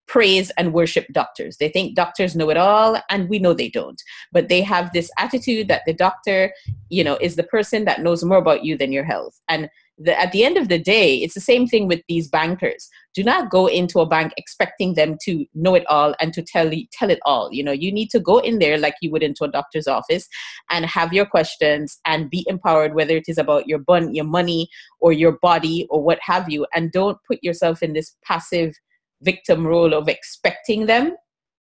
[0.08, 1.58] praise and worship doctors.
[1.58, 4.02] They think doctors know it all, and we know they don't.
[4.32, 6.54] But they have this attitude that the doctor,
[6.90, 9.40] you know, is the person that knows more about you than your health.
[9.48, 12.90] And the, at the end of the day, it's the same thing with these bankers.
[13.14, 16.72] Do not go into a bank expecting them to know it all and to tell
[16.92, 17.50] tell it all.
[17.52, 20.28] You know, you need to go in there like you would into a doctor's office
[20.72, 24.68] and have your questions and be empowered, whether it is about your bun, your money,
[25.00, 26.66] or your body, or what have you.
[26.74, 28.74] And don't put yourself in this passive
[29.22, 31.16] victim role of expecting them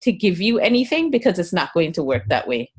[0.02, 2.70] to give you anything because it's not going to work that way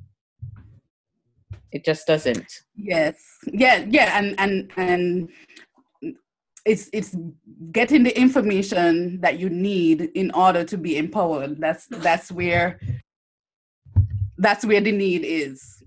[1.72, 2.52] it just doesn't.
[2.76, 3.16] Yes.
[3.46, 5.30] Yeah yeah and and and
[6.66, 7.16] it's it's
[7.72, 11.60] getting the information that you need in order to be empowered.
[11.60, 12.80] That's that's where
[14.38, 15.84] that's where the need is.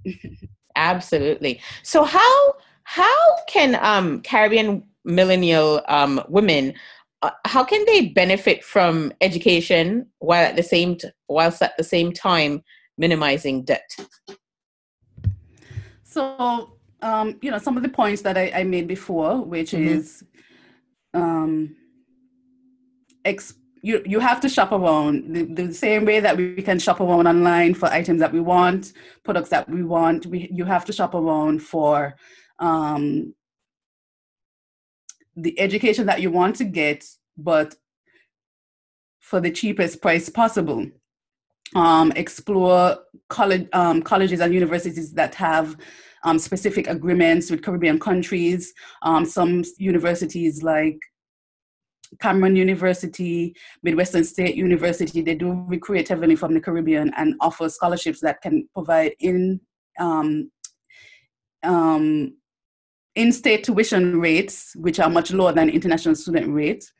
[0.76, 1.60] Absolutely.
[1.82, 6.74] So how how can um caribbean millennial um women
[7.22, 11.84] uh, how can they benefit from education while at the same t- whilst at the
[11.84, 12.62] same time
[12.98, 13.88] minimizing debt?
[16.14, 19.98] So um, you know some of the points that I, I made before, which mm-hmm.
[19.98, 20.22] is
[21.12, 21.74] um,
[23.24, 27.00] ex- you you have to shop around the, the, same way that we can shop
[27.00, 28.92] around online for items that we want,
[29.24, 30.24] products that we want.
[30.26, 32.14] We you have to shop around for
[32.60, 33.34] um,
[35.34, 37.04] the education that you want to get,
[37.36, 37.74] but
[39.18, 40.86] for the cheapest price possible.
[41.74, 42.98] Um, explore
[43.34, 45.76] college, um, colleges and universities that have
[46.22, 48.72] um, specific agreements with Caribbean countries.
[49.02, 50.98] Um, some universities like
[52.20, 58.20] Cameron University, Midwestern State University, they do recruit heavily from the Caribbean and offer scholarships
[58.20, 59.60] that can provide in
[59.98, 60.50] um,
[61.64, 62.36] um,
[63.16, 66.92] in-state tuition rates, which are much lower than international student rates.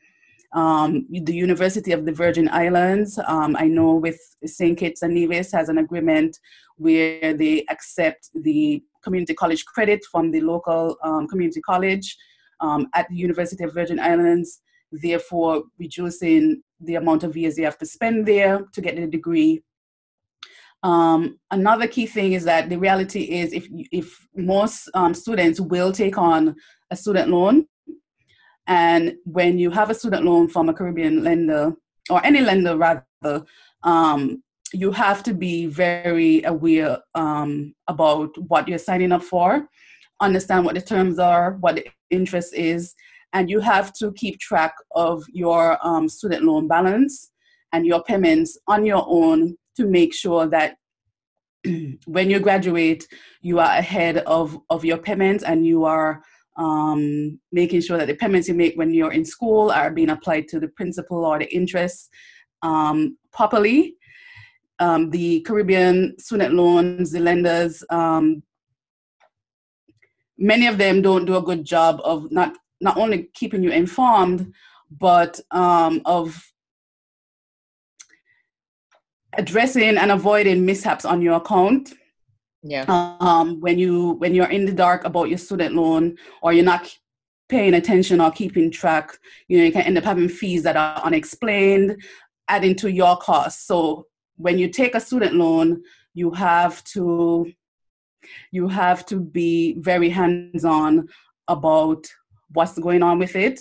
[0.55, 4.77] Um, the University of the Virgin Islands, um, I know with St.
[4.77, 6.39] Kitts and Nevis has an agreement
[6.77, 12.17] where they accept the community college credit from the local um, community college
[12.61, 17.77] um, at the University of Virgin Islands, therefore reducing the amount of years you have
[17.77, 19.61] to spend there to get the degree
[20.85, 25.91] um, another key thing is that the reality is if if most um, students will
[25.91, 26.55] take on
[26.91, 27.65] a student loan,
[28.67, 31.73] and when you have a student loan from a Caribbean lender
[32.09, 33.45] or any lender rather,
[33.83, 34.41] um,
[34.73, 39.67] you have to be very aware um, about what you're signing up for,
[40.21, 42.95] understand what the terms are, what the interest is,
[43.33, 47.31] and you have to keep track of your um, student loan balance
[47.73, 50.77] and your payments on your own to make sure that
[52.05, 53.07] when you graduate,
[53.41, 56.23] you are ahead of, of your payments and you are
[56.57, 60.47] um, making sure that the payments you make when you're in school are being applied
[60.49, 62.09] to the principal or the interest
[62.61, 63.95] um, properly.
[64.79, 68.43] Um, the Caribbean student loans, the lenders, um,
[70.37, 74.53] many of them don't do a good job of not not only keeping you informed,
[74.91, 76.51] but um, of
[79.37, 81.93] addressing and avoiding mishaps on your account
[82.67, 82.85] yeah.
[83.19, 86.93] Um, when you when you're in the dark about your student loan or you're not
[87.47, 90.99] paying attention or keeping track you know you can end up having fees that are
[91.03, 92.01] unexplained
[92.47, 95.83] adding to your costs so when you take a student loan
[96.15, 97.45] you have to
[98.51, 101.07] you have to be very hands on
[101.47, 102.07] about
[102.53, 103.59] what's going on with it.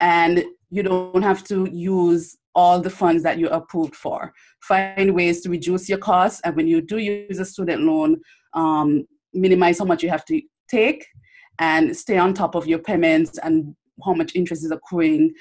[0.00, 4.32] And you don't have to use all the funds that you're approved for.
[4.62, 8.20] Find ways to reduce your costs, and when you do use a student loan,
[8.54, 11.06] um, minimize how much you have to take
[11.58, 15.32] and stay on top of your payments and how much interest is accruing.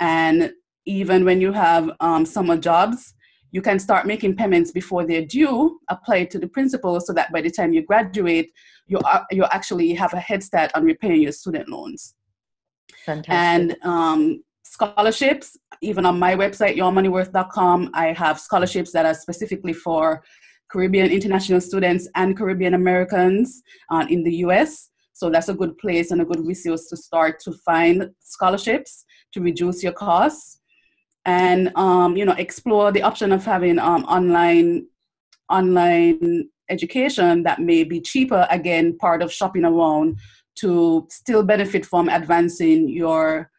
[0.00, 0.52] And
[0.86, 3.14] even when you have um, summer jobs,
[3.50, 7.40] you can start making payments before they're due, apply to the principal so that by
[7.40, 8.50] the time you graduate,
[8.86, 12.14] you, are, you actually have a head start on repaying your student loans.
[13.06, 13.32] Fantastic.
[13.32, 20.22] And um, scholarships, even on my website, yourmoneyworth.com, I have scholarships that are specifically for
[20.70, 24.90] Caribbean international students and Caribbean Americans uh, in the US.
[25.12, 29.40] So that's a good place and a good resource to start to find scholarships to
[29.40, 30.60] reduce your costs
[31.24, 34.86] and um, you know explore the option of having um, online
[35.50, 40.18] online education that may be cheaper again part of shopping around
[40.56, 43.50] to still benefit from advancing your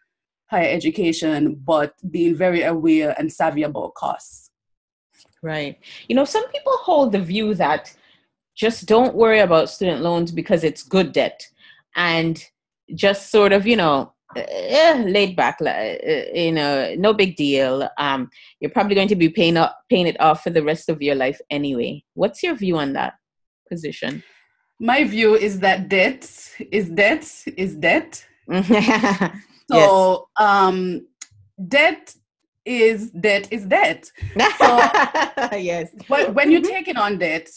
[0.47, 4.51] higher education, but being very aware and savvy about costs.
[5.41, 5.79] Right.
[6.07, 7.93] You know, some people hold the view that
[8.55, 11.47] just don't worry about student loans because it's good debt
[11.95, 12.43] and
[12.93, 17.87] just sort of, you know, eh, laid back, eh, you know, no big deal.
[17.97, 18.29] Um,
[18.59, 21.15] you're probably going to be paying up, paying it off for the rest of your
[21.15, 22.03] life anyway.
[22.13, 23.13] What's your view on that
[23.69, 24.23] position?
[24.79, 26.29] My view is that debt
[26.71, 28.25] is debt is debt.
[29.71, 30.47] so, yes.
[30.47, 31.07] um,
[31.67, 32.15] debt
[32.65, 34.11] is debt is debt.
[34.57, 34.77] So,
[35.57, 35.89] yes.
[36.09, 37.49] But when you're taking on debt,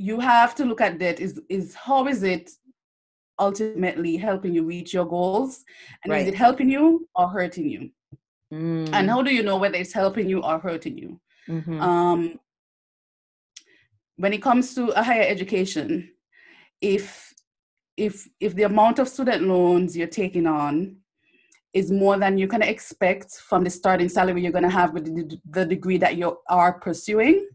[0.00, 2.50] you have to look at debt is is how is it
[3.38, 5.64] ultimately helping you reach your goals
[6.02, 6.22] and right.
[6.22, 7.90] is it helping you or hurting you
[8.52, 8.88] mm.
[8.92, 11.80] and how do you know whether it's helping you or hurting you mm-hmm.
[11.80, 12.38] um,
[14.16, 16.10] when it comes to a higher education
[16.80, 17.34] if
[17.96, 20.96] if if the amount of student loans you're taking on
[21.72, 25.04] is more than you can expect from the starting salary you're going to have with
[25.52, 27.46] the, degree that you are pursuing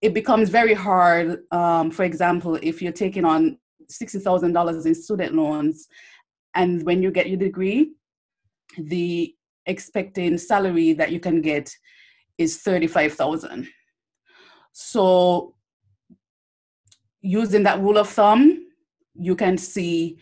[0.00, 3.58] it becomes very hard um, for example if you're taking on
[3.92, 5.88] $60,000 in student loans.
[6.54, 7.92] And when you get your degree,
[8.76, 9.34] the
[9.66, 11.74] expecting salary that you can get
[12.38, 13.68] is 35,000.
[14.72, 15.54] So
[17.20, 18.66] using that rule of thumb,
[19.14, 20.18] you can see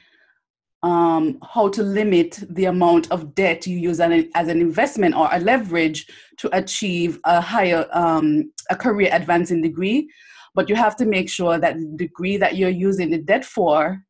[0.83, 5.15] um, how to limit the amount of debt you use as an, as an investment
[5.15, 6.07] or a leverage
[6.39, 10.09] to achieve a higher um, a career advancing degree.
[10.55, 14.03] But you have to make sure that the degree that you're using the debt for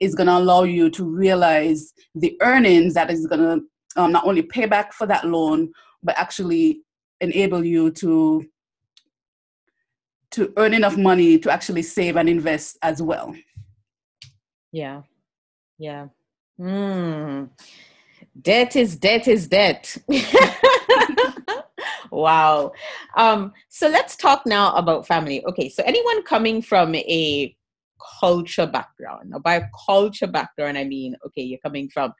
[0.00, 4.26] is going to allow you to realize the earnings that is going to um, not
[4.26, 6.80] only pay back for that loan but actually
[7.20, 8.44] enable you to
[10.32, 13.36] to earn enough money to actually save and invest as well.
[14.72, 15.02] Yeah
[15.78, 16.06] yeah
[16.60, 17.48] mm.
[18.40, 19.96] debt is debt is debt
[22.14, 22.72] wow.
[23.16, 25.44] Um, so let's talk now about family.
[25.46, 27.54] Okay, so anyone coming from a
[28.20, 32.12] culture background, now by culture background, I mean, okay, you're coming from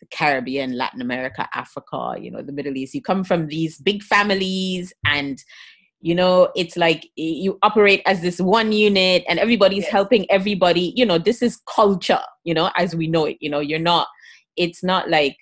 [0.00, 2.94] the Caribbean, Latin America, Africa, you know, the Middle East.
[2.94, 5.42] You come from these big families and
[6.06, 9.92] you know it's like you operate as this one unit and everybody's yes.
[9.92, 13.60] helping everybody you know this is culture you know as we know it you know
[13.60, 14.06] you're not
[14.56, 15.36] it's not like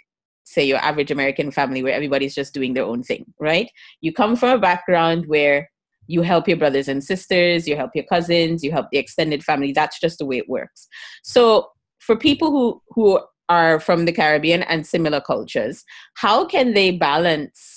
[0.45, 3.71] say your average American family where everybody's just doing their own thing, right?
[4.01, 5.71] You come from a background where
[6.07, 9.73] you help your brothers and sisters, you help your cousins, you help the extended family.
[9.73, 10.87] That's just the way it works.
[11.23, 15.85] So for people who who are from the Caribbean and similar cultures,
[16.15, 17.74] how can they balance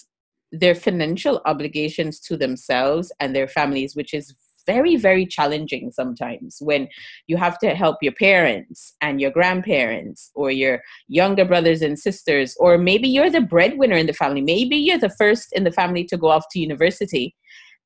[0.51, 4.33] their financial obligations to themselves and their families, which is
[4.67, 6.87] very, very challenging sometimes when
[7.27, 12.55] you have to help your parents and your grandparents or your younger brothers and sisters,
[12.59, 14.41] or maybe you're the breadwinner in the family.
[14.41, 17.33] Maybe you're the first in the family to go off to university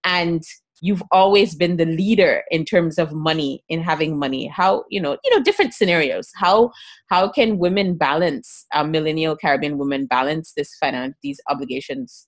[0.04, 0.44] and
[0.82, 5.16] you've always been the leader in terms of money in having money how you know
[5.24, 6.72] you know different scenarios how
[7.08, 12.28] how can women balance uh, millennial caribbean women balance this finance these obligations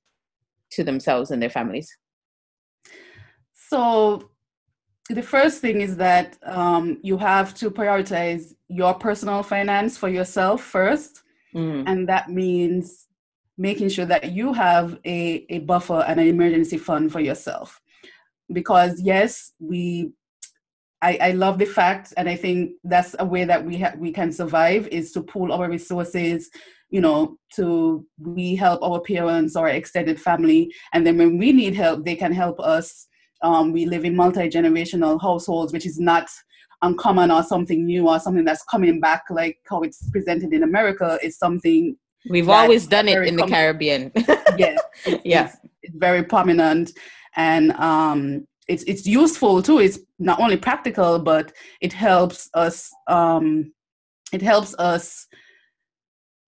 [0.76, 1.98] to themselves and their families
[3.54, 4.30] so
[5.10, 10.64] the first thing is that um, you have to prioritize your personal finance for yourself
[10.64, 11.24] first.
[11.54, 11.84] Mm.
[11.88, 13.08] And that means
[13.58, 17.82] making sure that you have a, a buffer and an emergency fund for yourself.
[18.52, 20.14] Because, yes, we
[21.02, 24.14] I, I, love the fact, and I think that's a way that we ha- we
[24.14, 26.50] can survive is to pool our resources,
[26.94, 31.74] you know, to we help our parents or extended family, and then when we need
[31.74, 33.08] help, they can help us
[33.42, 36.28] um, we live in multi generational households, which is not
[36.84, 41.18] uncommon or something new or something that's coming back like how it's presented in America
[41.24, 41.96] is something
[42.30, 44.12] we've always done it in com- the Caribbean.
[44.58, 46.92] yes, it's, yeah, it's, it's, very prominent
[47.36, 49.80] and um, it's it's useful too.
[49.80, 52.92] It's not only practical, but it helps us.
[53.08, 53.74] Um,
[54.32, 55.28] it helps us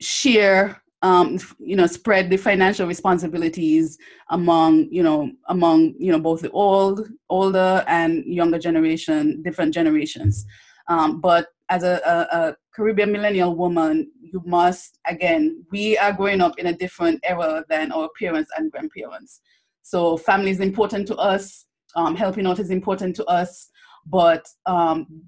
[0.01, 3.99] share um, you know, spread the financial responsibilities
[4.31, 10.47] among, you know, among, you know, both the old, older and younger generation, different generations.
[10.87, 16.41] Um, but as a, a, a, Caribbean millennial woman, you must, again, we are growing
[16.41, 19.39] up in a different era than our parents and grandparents.
[19.81, 21.65] So family is important to us.
[21.95, 23.69] Um, helping out is important to us.
[24.07, 25.23] But um,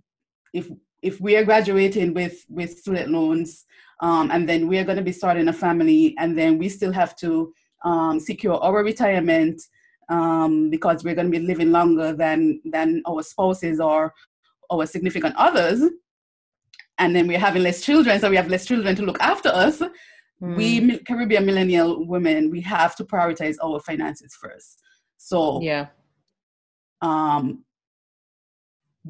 [0.53, 0.69] if
[1.01, 3.65] if we are graduating with with student loans,
[3.99, 6.91] um, and then we are going to be starting a family, and then we still
[6.91, 9.61] have to um, secure our retirement
[10.09, 14.13] um, because we're going to be living longer than than our spouses or
[14.71, 15.81] our significant others,
[16.97, 19.81] and then we're having less children, so we have less children to look after us.
[20.41, 20.55] mm.
[20.55, 24.81] we Caribbean millennial women, we have to prioritize our finances first.
[25.17, 25.87] So yeah,
[27.01, 27.63] um,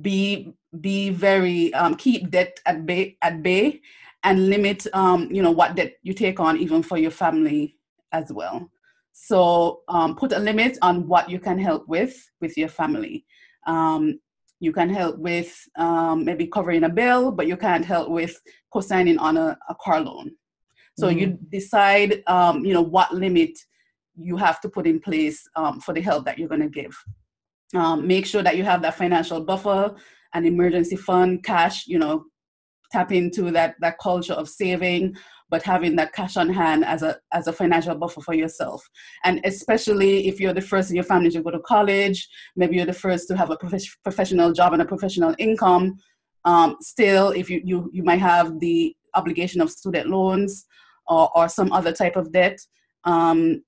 [0.02, 3.82] be be very um, keep debt at bay at bay
[4.28, 7.78] and limit um, you know what debt you take on even for your family
[8.12, 8.70] as well.
[9.14, 13.26] So um, put a limit on what you can help with with your family.
[13.66, 14.20] Um,
[14.60, 18.40] you can help with um, maybe covering a bill, but you can't help with
[18.74, 20.32] co-signing on a, a car loan.
[20.98, 21.20] So mm-hmm.
[21.20, 23.52] you decide, um, you know, what limit
[24.16, 26.96] you have to put in place um, for the help that you're going to give.
[27.76, 29.96] Um, make sure that you have that financial buffer,
[30.34, 31.86] an emergency fund, cash.
[31.88, 32.26] You know,
[32.92, 35.16] tap into that that culture of saving
[35.50, 38.86] but having that cash on hand as a as a financial buffer for yourself.
[39.24, 42.86] And especially if you're the first in your family to go to college maybe you're
[42.86, 45.98] the first to have a prof- professional job and a professional income
[46.46, 50.66] um, still if you, you you might have the obligation of student loans
[51.08, 52.58] or, or some other type of debt
[53.06, 53.64] um,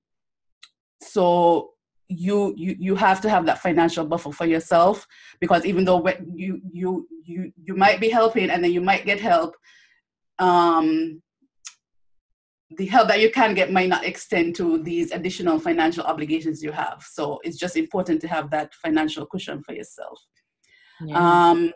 [1.02, 1.72] so
[2.10, 5.08] you you you have to have that financial buffer for yourself
[5.40, 6.04] because even though
[6.34, 9.56] you you you you might be helping and then you might get help
[10.40, 11.22] um
[12.78, 16.72] the help that you can get might not extend to these additional financial obligations you
[16.72, 17.04] have.
[17.04, 20.20] So it's just important to have that financial cushion for yourself.
[21.04, 21.18] Yeah.
[21.50, 21.74] Um,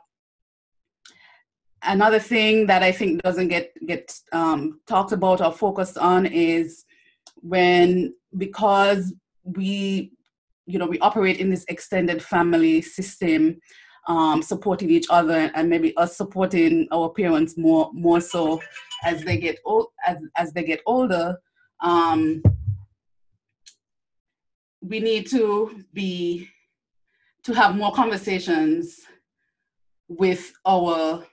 [1.82, 6.86] another thing that I think doesn't get get um, talked about or focused on is
[7.38, 9.14] when because
[9.44, 10.12] we
[10.66, 13.60] you know we operate in this extended family system
[14.08, 18.62] um, supporting each other and maybe us supporting our parents more more so
[19.04, 21.38] as they get old as, as they get older.
[21.82, 22.42] Um,
[24.82, 26.50] we need to be
[27.44, 29.00] to have more conversations
[30.08, 31.26] with our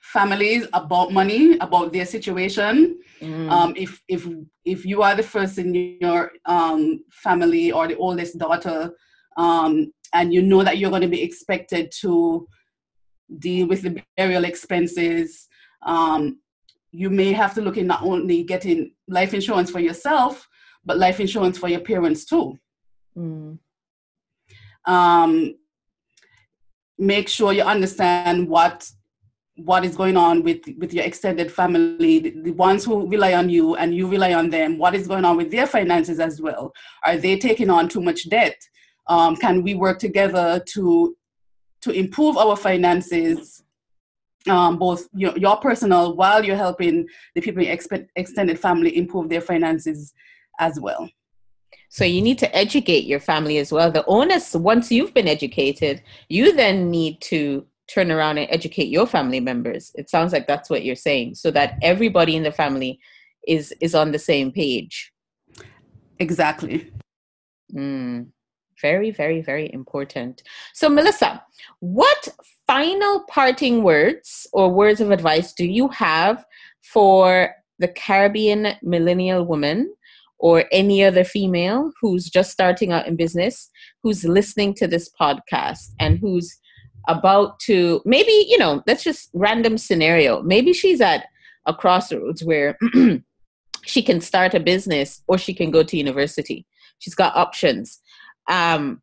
[0.00, 3.50] families about money about their situation mm.
[3.50, 4.26] um, if if
[4.64, 8.92] if you are the first in your um, family or the oldest daughter
[9.36, 12.46] um, and you know that you're going to be expected to
[13.38, 15.48] deal with the burial expenses
[15.86, 16.38] um,
[16.90, 20.46] you may have to look at not only getting life insurance for yourself
[20.84, 22.58] but life insurance for your parents too
[23.16, 23.58] mm.
[24.84, 25.54] um,
[26.98, 28.90] make sure you understand what
[29.64, 33.48] what is going on with with your extended family the, the, ones who rely on
[33.48, 36.72] you and you rely on them what is going on with their finances as well
[37.04, 38.56] are they taking on too much debt
[39.08, 41.16] um, can we work together to
[41.82, 43.62] to improve our finances,
[44.48, 49.28] um, both your, your personal while you're helping the people in expe- extended family improve
[49.28, 50.14] their finances
[50.58, 51.08] as well.
[51.88, 53.90] So you need to educate your family as well.
[53.90, 59.06] The onus, once you've been educated, you then need to turn around and educate your
[59.06, 59.90] family members.
[59.94, 63.00] It sounds like that's what you're saying, so that everybody in the family
[63.46, 65.12] is is on the same page.
[66.18, 66.92] Exactly.
[67.74, 68.28] Mm.
[68.80, 70.42] Very, very, very important.
[70.74, 71.42] So, Melissa,
[71.80, 72.28] what
[72.66, 76.44] final parting words or words of advice do you have
[76.82, 79.94] for the Caribbean millennial woman
[80.38, 83.70] or any other female who's just starting out in business,
[84.02, 86.58] who's listening to this podcast and who's
[87.08, 90.42] about to maybe, you know, that's just random scenario.
[90.42, 91.26] Maybe she's at
[91.66, 92.78] a crossroads where
[93.84, 96.66] she can start a business or she can go to university.
[96.98, 98.00] She's got options.
[98.48, 99.02] Um,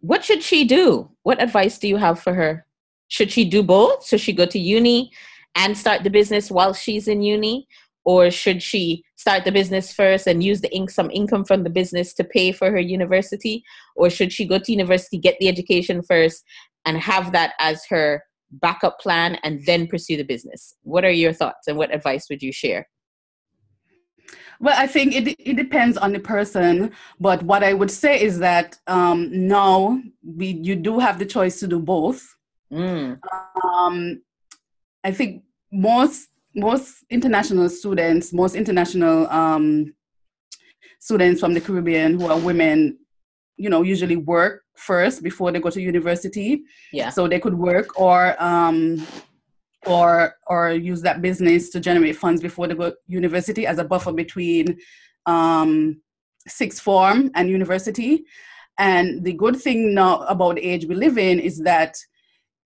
[0.00, 1.10] what should she do?
[1.22, 2.66] What advice do you have for her?
[3.08, 4.04] Should she do both?
[4.04, 5.10] so she go to uni
[5.54, 7.66] and start the business while she's in uni?
[8.04, 11.70] Or should she start the business first and use the ink, some income from the
[11.70, 13.64] business to pay for her university?
[13.96, 16.44] Or should she go to university, get the education first,
[16.86, 20.74] and have that as her backup plan and then pursue the business?
[20.82, 22.88] What are your thoughts and what advice would you share?
[24.58, 28.38] Well, I think it it depends on the person, but what I would say is
[28.38, 32.26] that um, now we you do have the choice to do both.
[32.72, 33.20] Mm.
[33.62, 34.22] Um,
[35.04, 39.94] I think most most international students, most international um,
[41.00, 42.98] students from the Caribbean who are women,
[43.56, 46.62] you know, usually work first before they go to university.
[46.92, 47.10] Yeah.
[47.10, 49.06] So they could work or um,
[49.86, 53.84] or or use that business to generate funds before they go to university as a
[53.84, 54.78] buffer between
[55.26, 56.00] um,
[56.46, 58.24] sixth form and university.
[58.78, 61.96] And the good thing now about the age we live in is that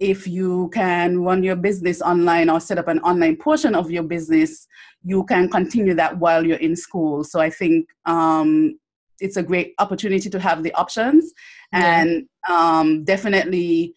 [0.00, 4.02] if you can run your business online or set up an online portion of your
[4.02, 4.66] business,
[5.04, 7.22] you can continue that while you're in school.
[7.22, 8.78] So I think um,
[9.20, 11.32] it's a great opportunity to have the options
[11.72, 12.00] yeah.
[12.00, 13.94] and um, definitely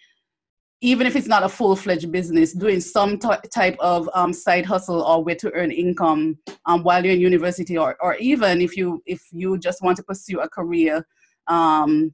[0.83, 5.01] even if it's not a full-fledged business, doing some t- type of um, side hustle
[5.01, 9.01] or way to earn income um, while you're in university, or, or even if you
[9.05, 11.07] if you just want to pursue a career,
[11.47, 12.13] um,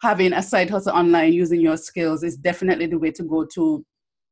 [0.00, 3.84] having a side hustle online using your skills is definitely the way to go to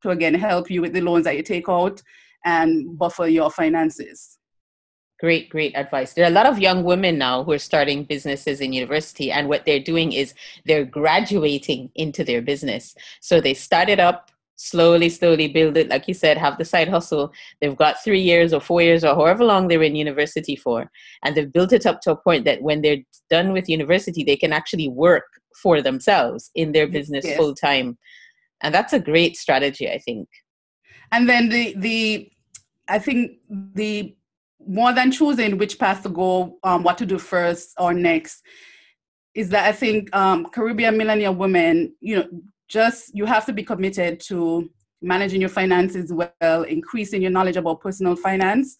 [0.03, 2.01] to again help you with the loans that you take out
[2.45, 4.39] and buffer your finances.
[5.25, 6.12] Great, great advice.
[6.12, 9.49] There are a lot of young women now who are starting businesses in university, and
[9.49, 10.35] what they're doing is
[10.66, 12.95] they're graduating into their business.
[13.22, 15.89] So they start it up slowly, slowly build it.
[15.89, 17.33] Like you said, have the side hustle.
[17.62, 20.91] They've got three years or four years or however long they're in university for,
[21.22, 24.37] and they've built it up to a point that when they're done with university, they
[24.37, 25.25] can actually work
[25.62, 27.39] for themselves in their business yes.
[27.39, 27.97] full time.
[28.61, 30.29] And that's a great strategy, I think.
[31.12, 32.31] And then the the
[32.89, 34.14] I think the
[34.67, 38.43] more than choosing which path to go, um, what to do first or next,
[39.35, 42.29] is that I think um, Caribbean millennial women, you know,
[42.69, 44.71] just you have to be committed to
[45.03, 48.77] managing your finances well, increasing your knowledge about personal finance,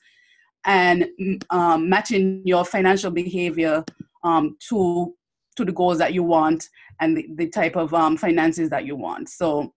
[0.65, 1.07] and
[1.51, 3.85] um, matching your financial behavior
[4.23, 5.15] um, to
[5.57, 6.69] to the goals that you want
[7.01, 9.29] and the, the type of um, finances that you want.
[9.29, 9.73] So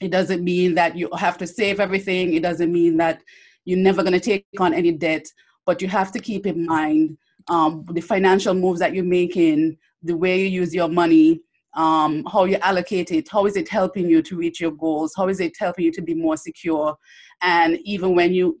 [0.00, 2.34] it doesn't mean that you have to save everything.
[2.34, 3.22] It doesn't mean that
[3.66, 5.26] you're never going to take on any debt,
[5.66, 10.16] but you have to keep in mind um, the financial moves that you're making, the
[10.16, 11.40] way you use your money,
[11.74, 15.28] um, how you allocate it, how is it helping you to reach your goals, how
[15.28, 16.96] is it helping you to be more secure,
[17.42, 18.58] and even when you,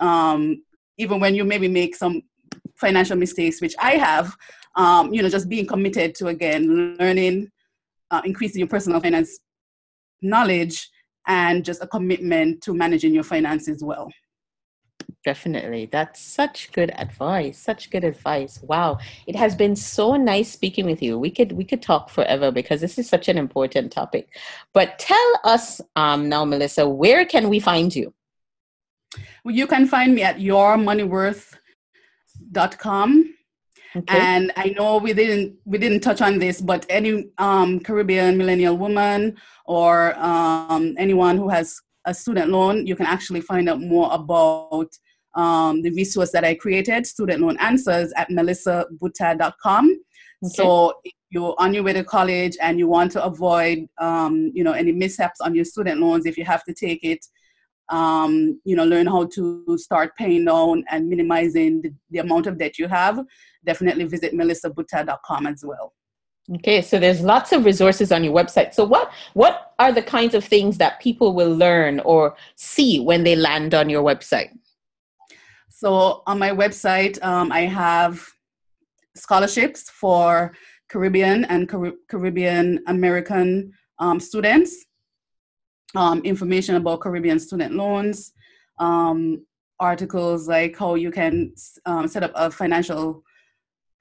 [0.00, 0.62] um,
[0.98, 2.20] even when you maybe make some
[2.76, 4.36] financial mistakes, which I have,
[4.76, 7.48] um, you know, just being committed to again learning,
[8.10, 9.38] uh, increasing your personal finance
[10.20, 10.90] knowledge,
[11.26, 14.10] and just a commitment to managing your finances well.
[15.22, 15.86] Definitely.
[15.92, 17.58] That's such good advice.
[17.58, 18.58] Such good advice.
[18.62, 18.96] Wow.
[19.26, 21.18] It has been so nice speaking with you.
[21.18, 24.30] We could we could talk forever because this is such an important topic.
[24.72, 28.14] But tell us um, now, Melissa, where can we find you?
[29.44, 33.34] Well, you can find me at yourmoneyworth.com.
[33.96, 34.18] Okay.
[34.18, 38.78] And I know we didn't we didn't touch on this, but any um, Caribbean millennial
[38.78, 44.08] woman or um, anyone who has a student loan, you can actually find out more
[44.12, 44.96] about
[45.34, 49.86] um, the resource that I created, Student Loan Answers, at melissabutta.com.
[50.42, 50.52] Okay.
[50.54, 54.64] So if you're on your way to college and you want to avoid, um, you
[54.64, 57.24] know, any mishaps on your student loans, if you have to take it,
[57.90, 62.58] um, you know, learn how to start paying down and minimizing the, the amount of
[62.58, 63.20] debt you have,
[63.64, 65.92] definitely visit melissabutta.com as well.
[66.56, 68.74] Okay, so there's lots of resources on your website.
[68.74, 73.22] So what what are the kinds of things that people will learn or see when
[73.22, 74.50] they land on your website?
[75.80, 78.22] So on my website, um, I have
[79.16, 80.52] scholarships for
[80.90, 84.84] Caribbean and Car- Caribbean American um, students,
[85.94, 88.34] um, information about Caribbean student loans,
[88.78, 89.42] um,
[89.78, 91.54] articles like how you can
[91.86, 93.22] um, set up a financial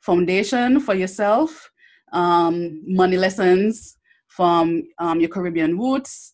[0.01, 1.71] foundation for yourself,
[2.11, 3.95] um, money lessons
[4.27, 4.83] from
[5.15, 6.33] your Caribbean roots,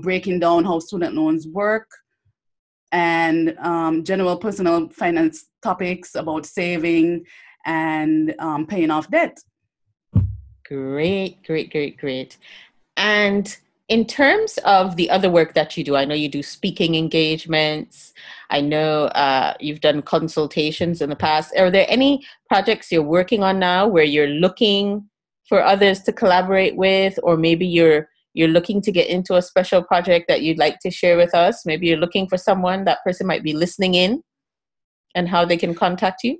[0.00, 1.90] breaking down how student loans work,
[2.92, 7.24] and um, general personal finance topics about saving
[7.64, 9.38] and um, paying off debt.
[10.64, 12.36] Great, great, great, great.
[12.96, 13.56] And
[13.88, 18.14] in terms of the other work that you do, I know you do speaking engagements.
[18.50, 21.52] I know uh, you've done consultations in the past.
[21.58, 25.08] Are there any projects you're working on now where you're looking
[25.48, 29.82] for others to collaborate with, or maybe you're you're looking to get into a special
[29.82, 33.26] project that you'd like to share with us, maybe you're looking for someone, that person
[33.26, 34.22] might be listening in,
[35.14, 36.38] and how they can contact you?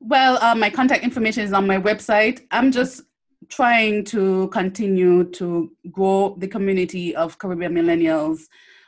[0.00, 2.42] Well, uh, my contact information is on my website.
[2.50, 3.02] I'm just
[3.48, 8.40] trying to continue to grow the community of Caribbean millennials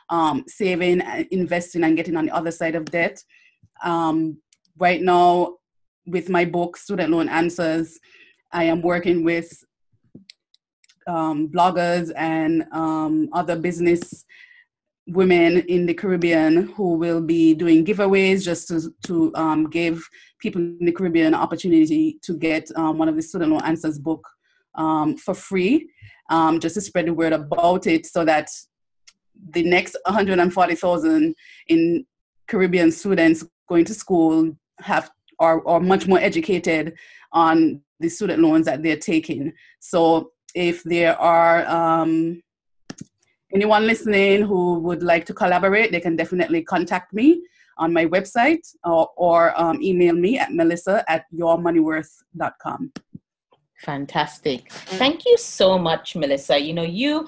[0.09, 3.23] um, saving, investing, and getting on the other side of debt.
[3.83, 4.37] Um,
[4.77, 5.57] right now,
[6.05, 7.99] with my book, Student Loan Answers,
[8.51, 9.51] I am working with
[11.07, 14.25] um, bloggers and um, other business
[15.07, 20.03] women in the Caribbean who will be doing giveaways just to, to um, give
[20.39, 24.27] people in the Caribbean opportunity to get um, one of the student loan answers book
[24.75, 25.89] um, for free,
[26.29, 28.49] um, just to spread the word about it so that
[29.51, 31.35] the next 140,000
[31.67, 32.05] in
[32.47, 36.95] Caribbean students going to school have are, are much more educated
[37.31, 39.53] on the student loans that they're taking.
[39.79, 42.41] So if there are um,
[43.53, 47.41] anyone listening who would like to collaborate, they can definitely contact me
[47.77, 52.91] on my website or, or um, email me at melissa at yourmoneyworth.com.
[53.79, 54.71] Fantastic.
[54.71, 56.59] Thank you so much, Melissa.
[56.59, 57.27] You know, you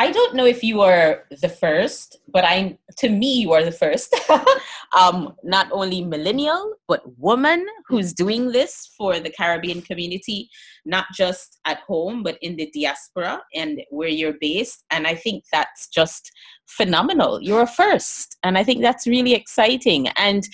[0.00, 3.78] I don't know if you are the first, but I to me you are the
[3.84, 4.18] first.
[4.98, 10.48] um, not only millennial, but woman who's doing this for the Caribbean community,
[10.86, 14.86] not just at home, but in the diaspora and where you're based.
[14.90, 16.32] And I think that's just
[16.66, 17.42] phenomenal.
[17.42, 20.08] You're a first, and I think that's really exciting.
[20.16, 20.48] And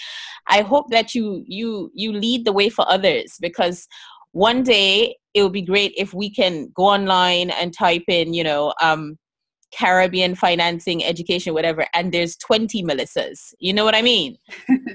[0.49, 3.86] I hope that you you you lead the way for others because
[4.32, 8.42] one day it would be great if we can go online and type in, you
[8.42, 9.16] know, um,
[9.77, 13.55] Caribbean financing, education, whatever, and there's 20 Melissas.
[13.59, 14.39] You know what I mean?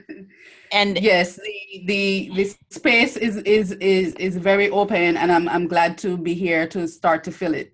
[0.72, 5.68] and yes, the, the the space is is is is very open, and I'm I'm
[5.68, 7.74] glad to be here to start to fill it.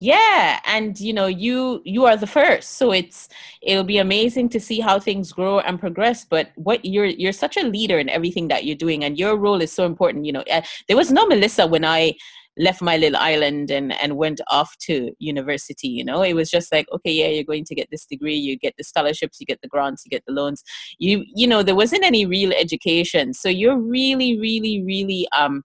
[0.00, 3.28] Yeah, and you know you you are the first, so it's
[3.62, 6.24] it'll be amazing to see how things grow and progress.
[6.24, 9.62] But what you're you're such a leader in everything that you're doing, and your role
[9.62, 10.24] is so important.
[10.24, 12.14] You know, uh, there was no Melissa when I
[12.58, 16.22] left my little island and and went off to university you know?
[16.22, 18.84] It was just like okay yeah you're going to get this degree you get the
[18.84, 20.62] scholarships you get the grants you get the loans.
[20.98, 23.34] You you know there wasn't any real education.
[23.34, 25.62] So you're really really really um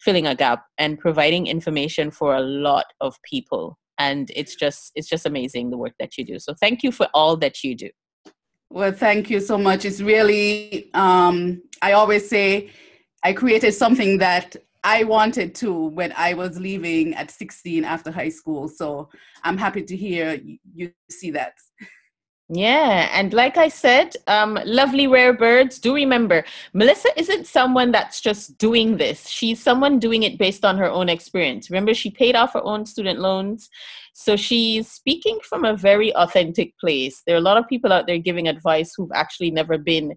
[0.00, 3.78] filling a gap and providing information for a lot of people.
[3.98, 6.38] And it's just it's just amazing the work that you do.
[6.38, 7.90] So thank you for all that you do.
[8.70, 9.84] Well thank you so much.
[9.84, 12.70] It's really um i always say
[13.22, 18.28] i created something that I wanted to when I was leaving at 16 after high
[18.28, 18.68] school.
[18.68, 19.08] So
[19.42, 20.40] I'm happy to hear
[20.74, 21.54] you see that.
[22.48, 25.80] Yeah, and like I said, um, lovely rare birds.
[25.80, 29.28] Do remember, Melissa isn't someone that's just doing this.
[29.28, 31.68] She's someone doing it based on her own experience.
[31.68, 33.68] Remember, she paid off her own student loans,
[34.14, 37.24] so she's speaking from a very authentic place.
[37.26, 40.16] There are a lot of people out there giving advice who've actually never been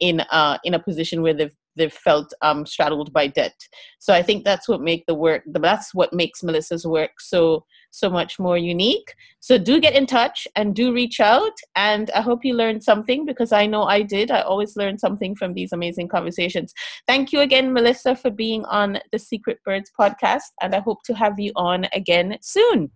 [0.00, 3.54] in uh, in a position where they've they've felt um, straddled by debt.
[3.98, 5.42] So I think that's what make the work.
[5.46, 9.14] That's what makes Melissa's work so so much more unique.
[9.40, 11.56] So do get in touch and do reach out.
[11.74, 14.30] And I hope you learned something because I know I did.
[14.30, 16.74] I always learn something from these amazing conversations.
[17.06, 20.50] Thank you again, Melissa, for being on the Secret Birds podcast.
[20.60, 22.90] And I hope to have you on again soon.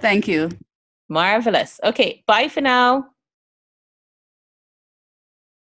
[0.00, 0.50] Thank you.
[1.08, 1.80] Marvelous.
[1.84, 3.06] Okay, bye for now.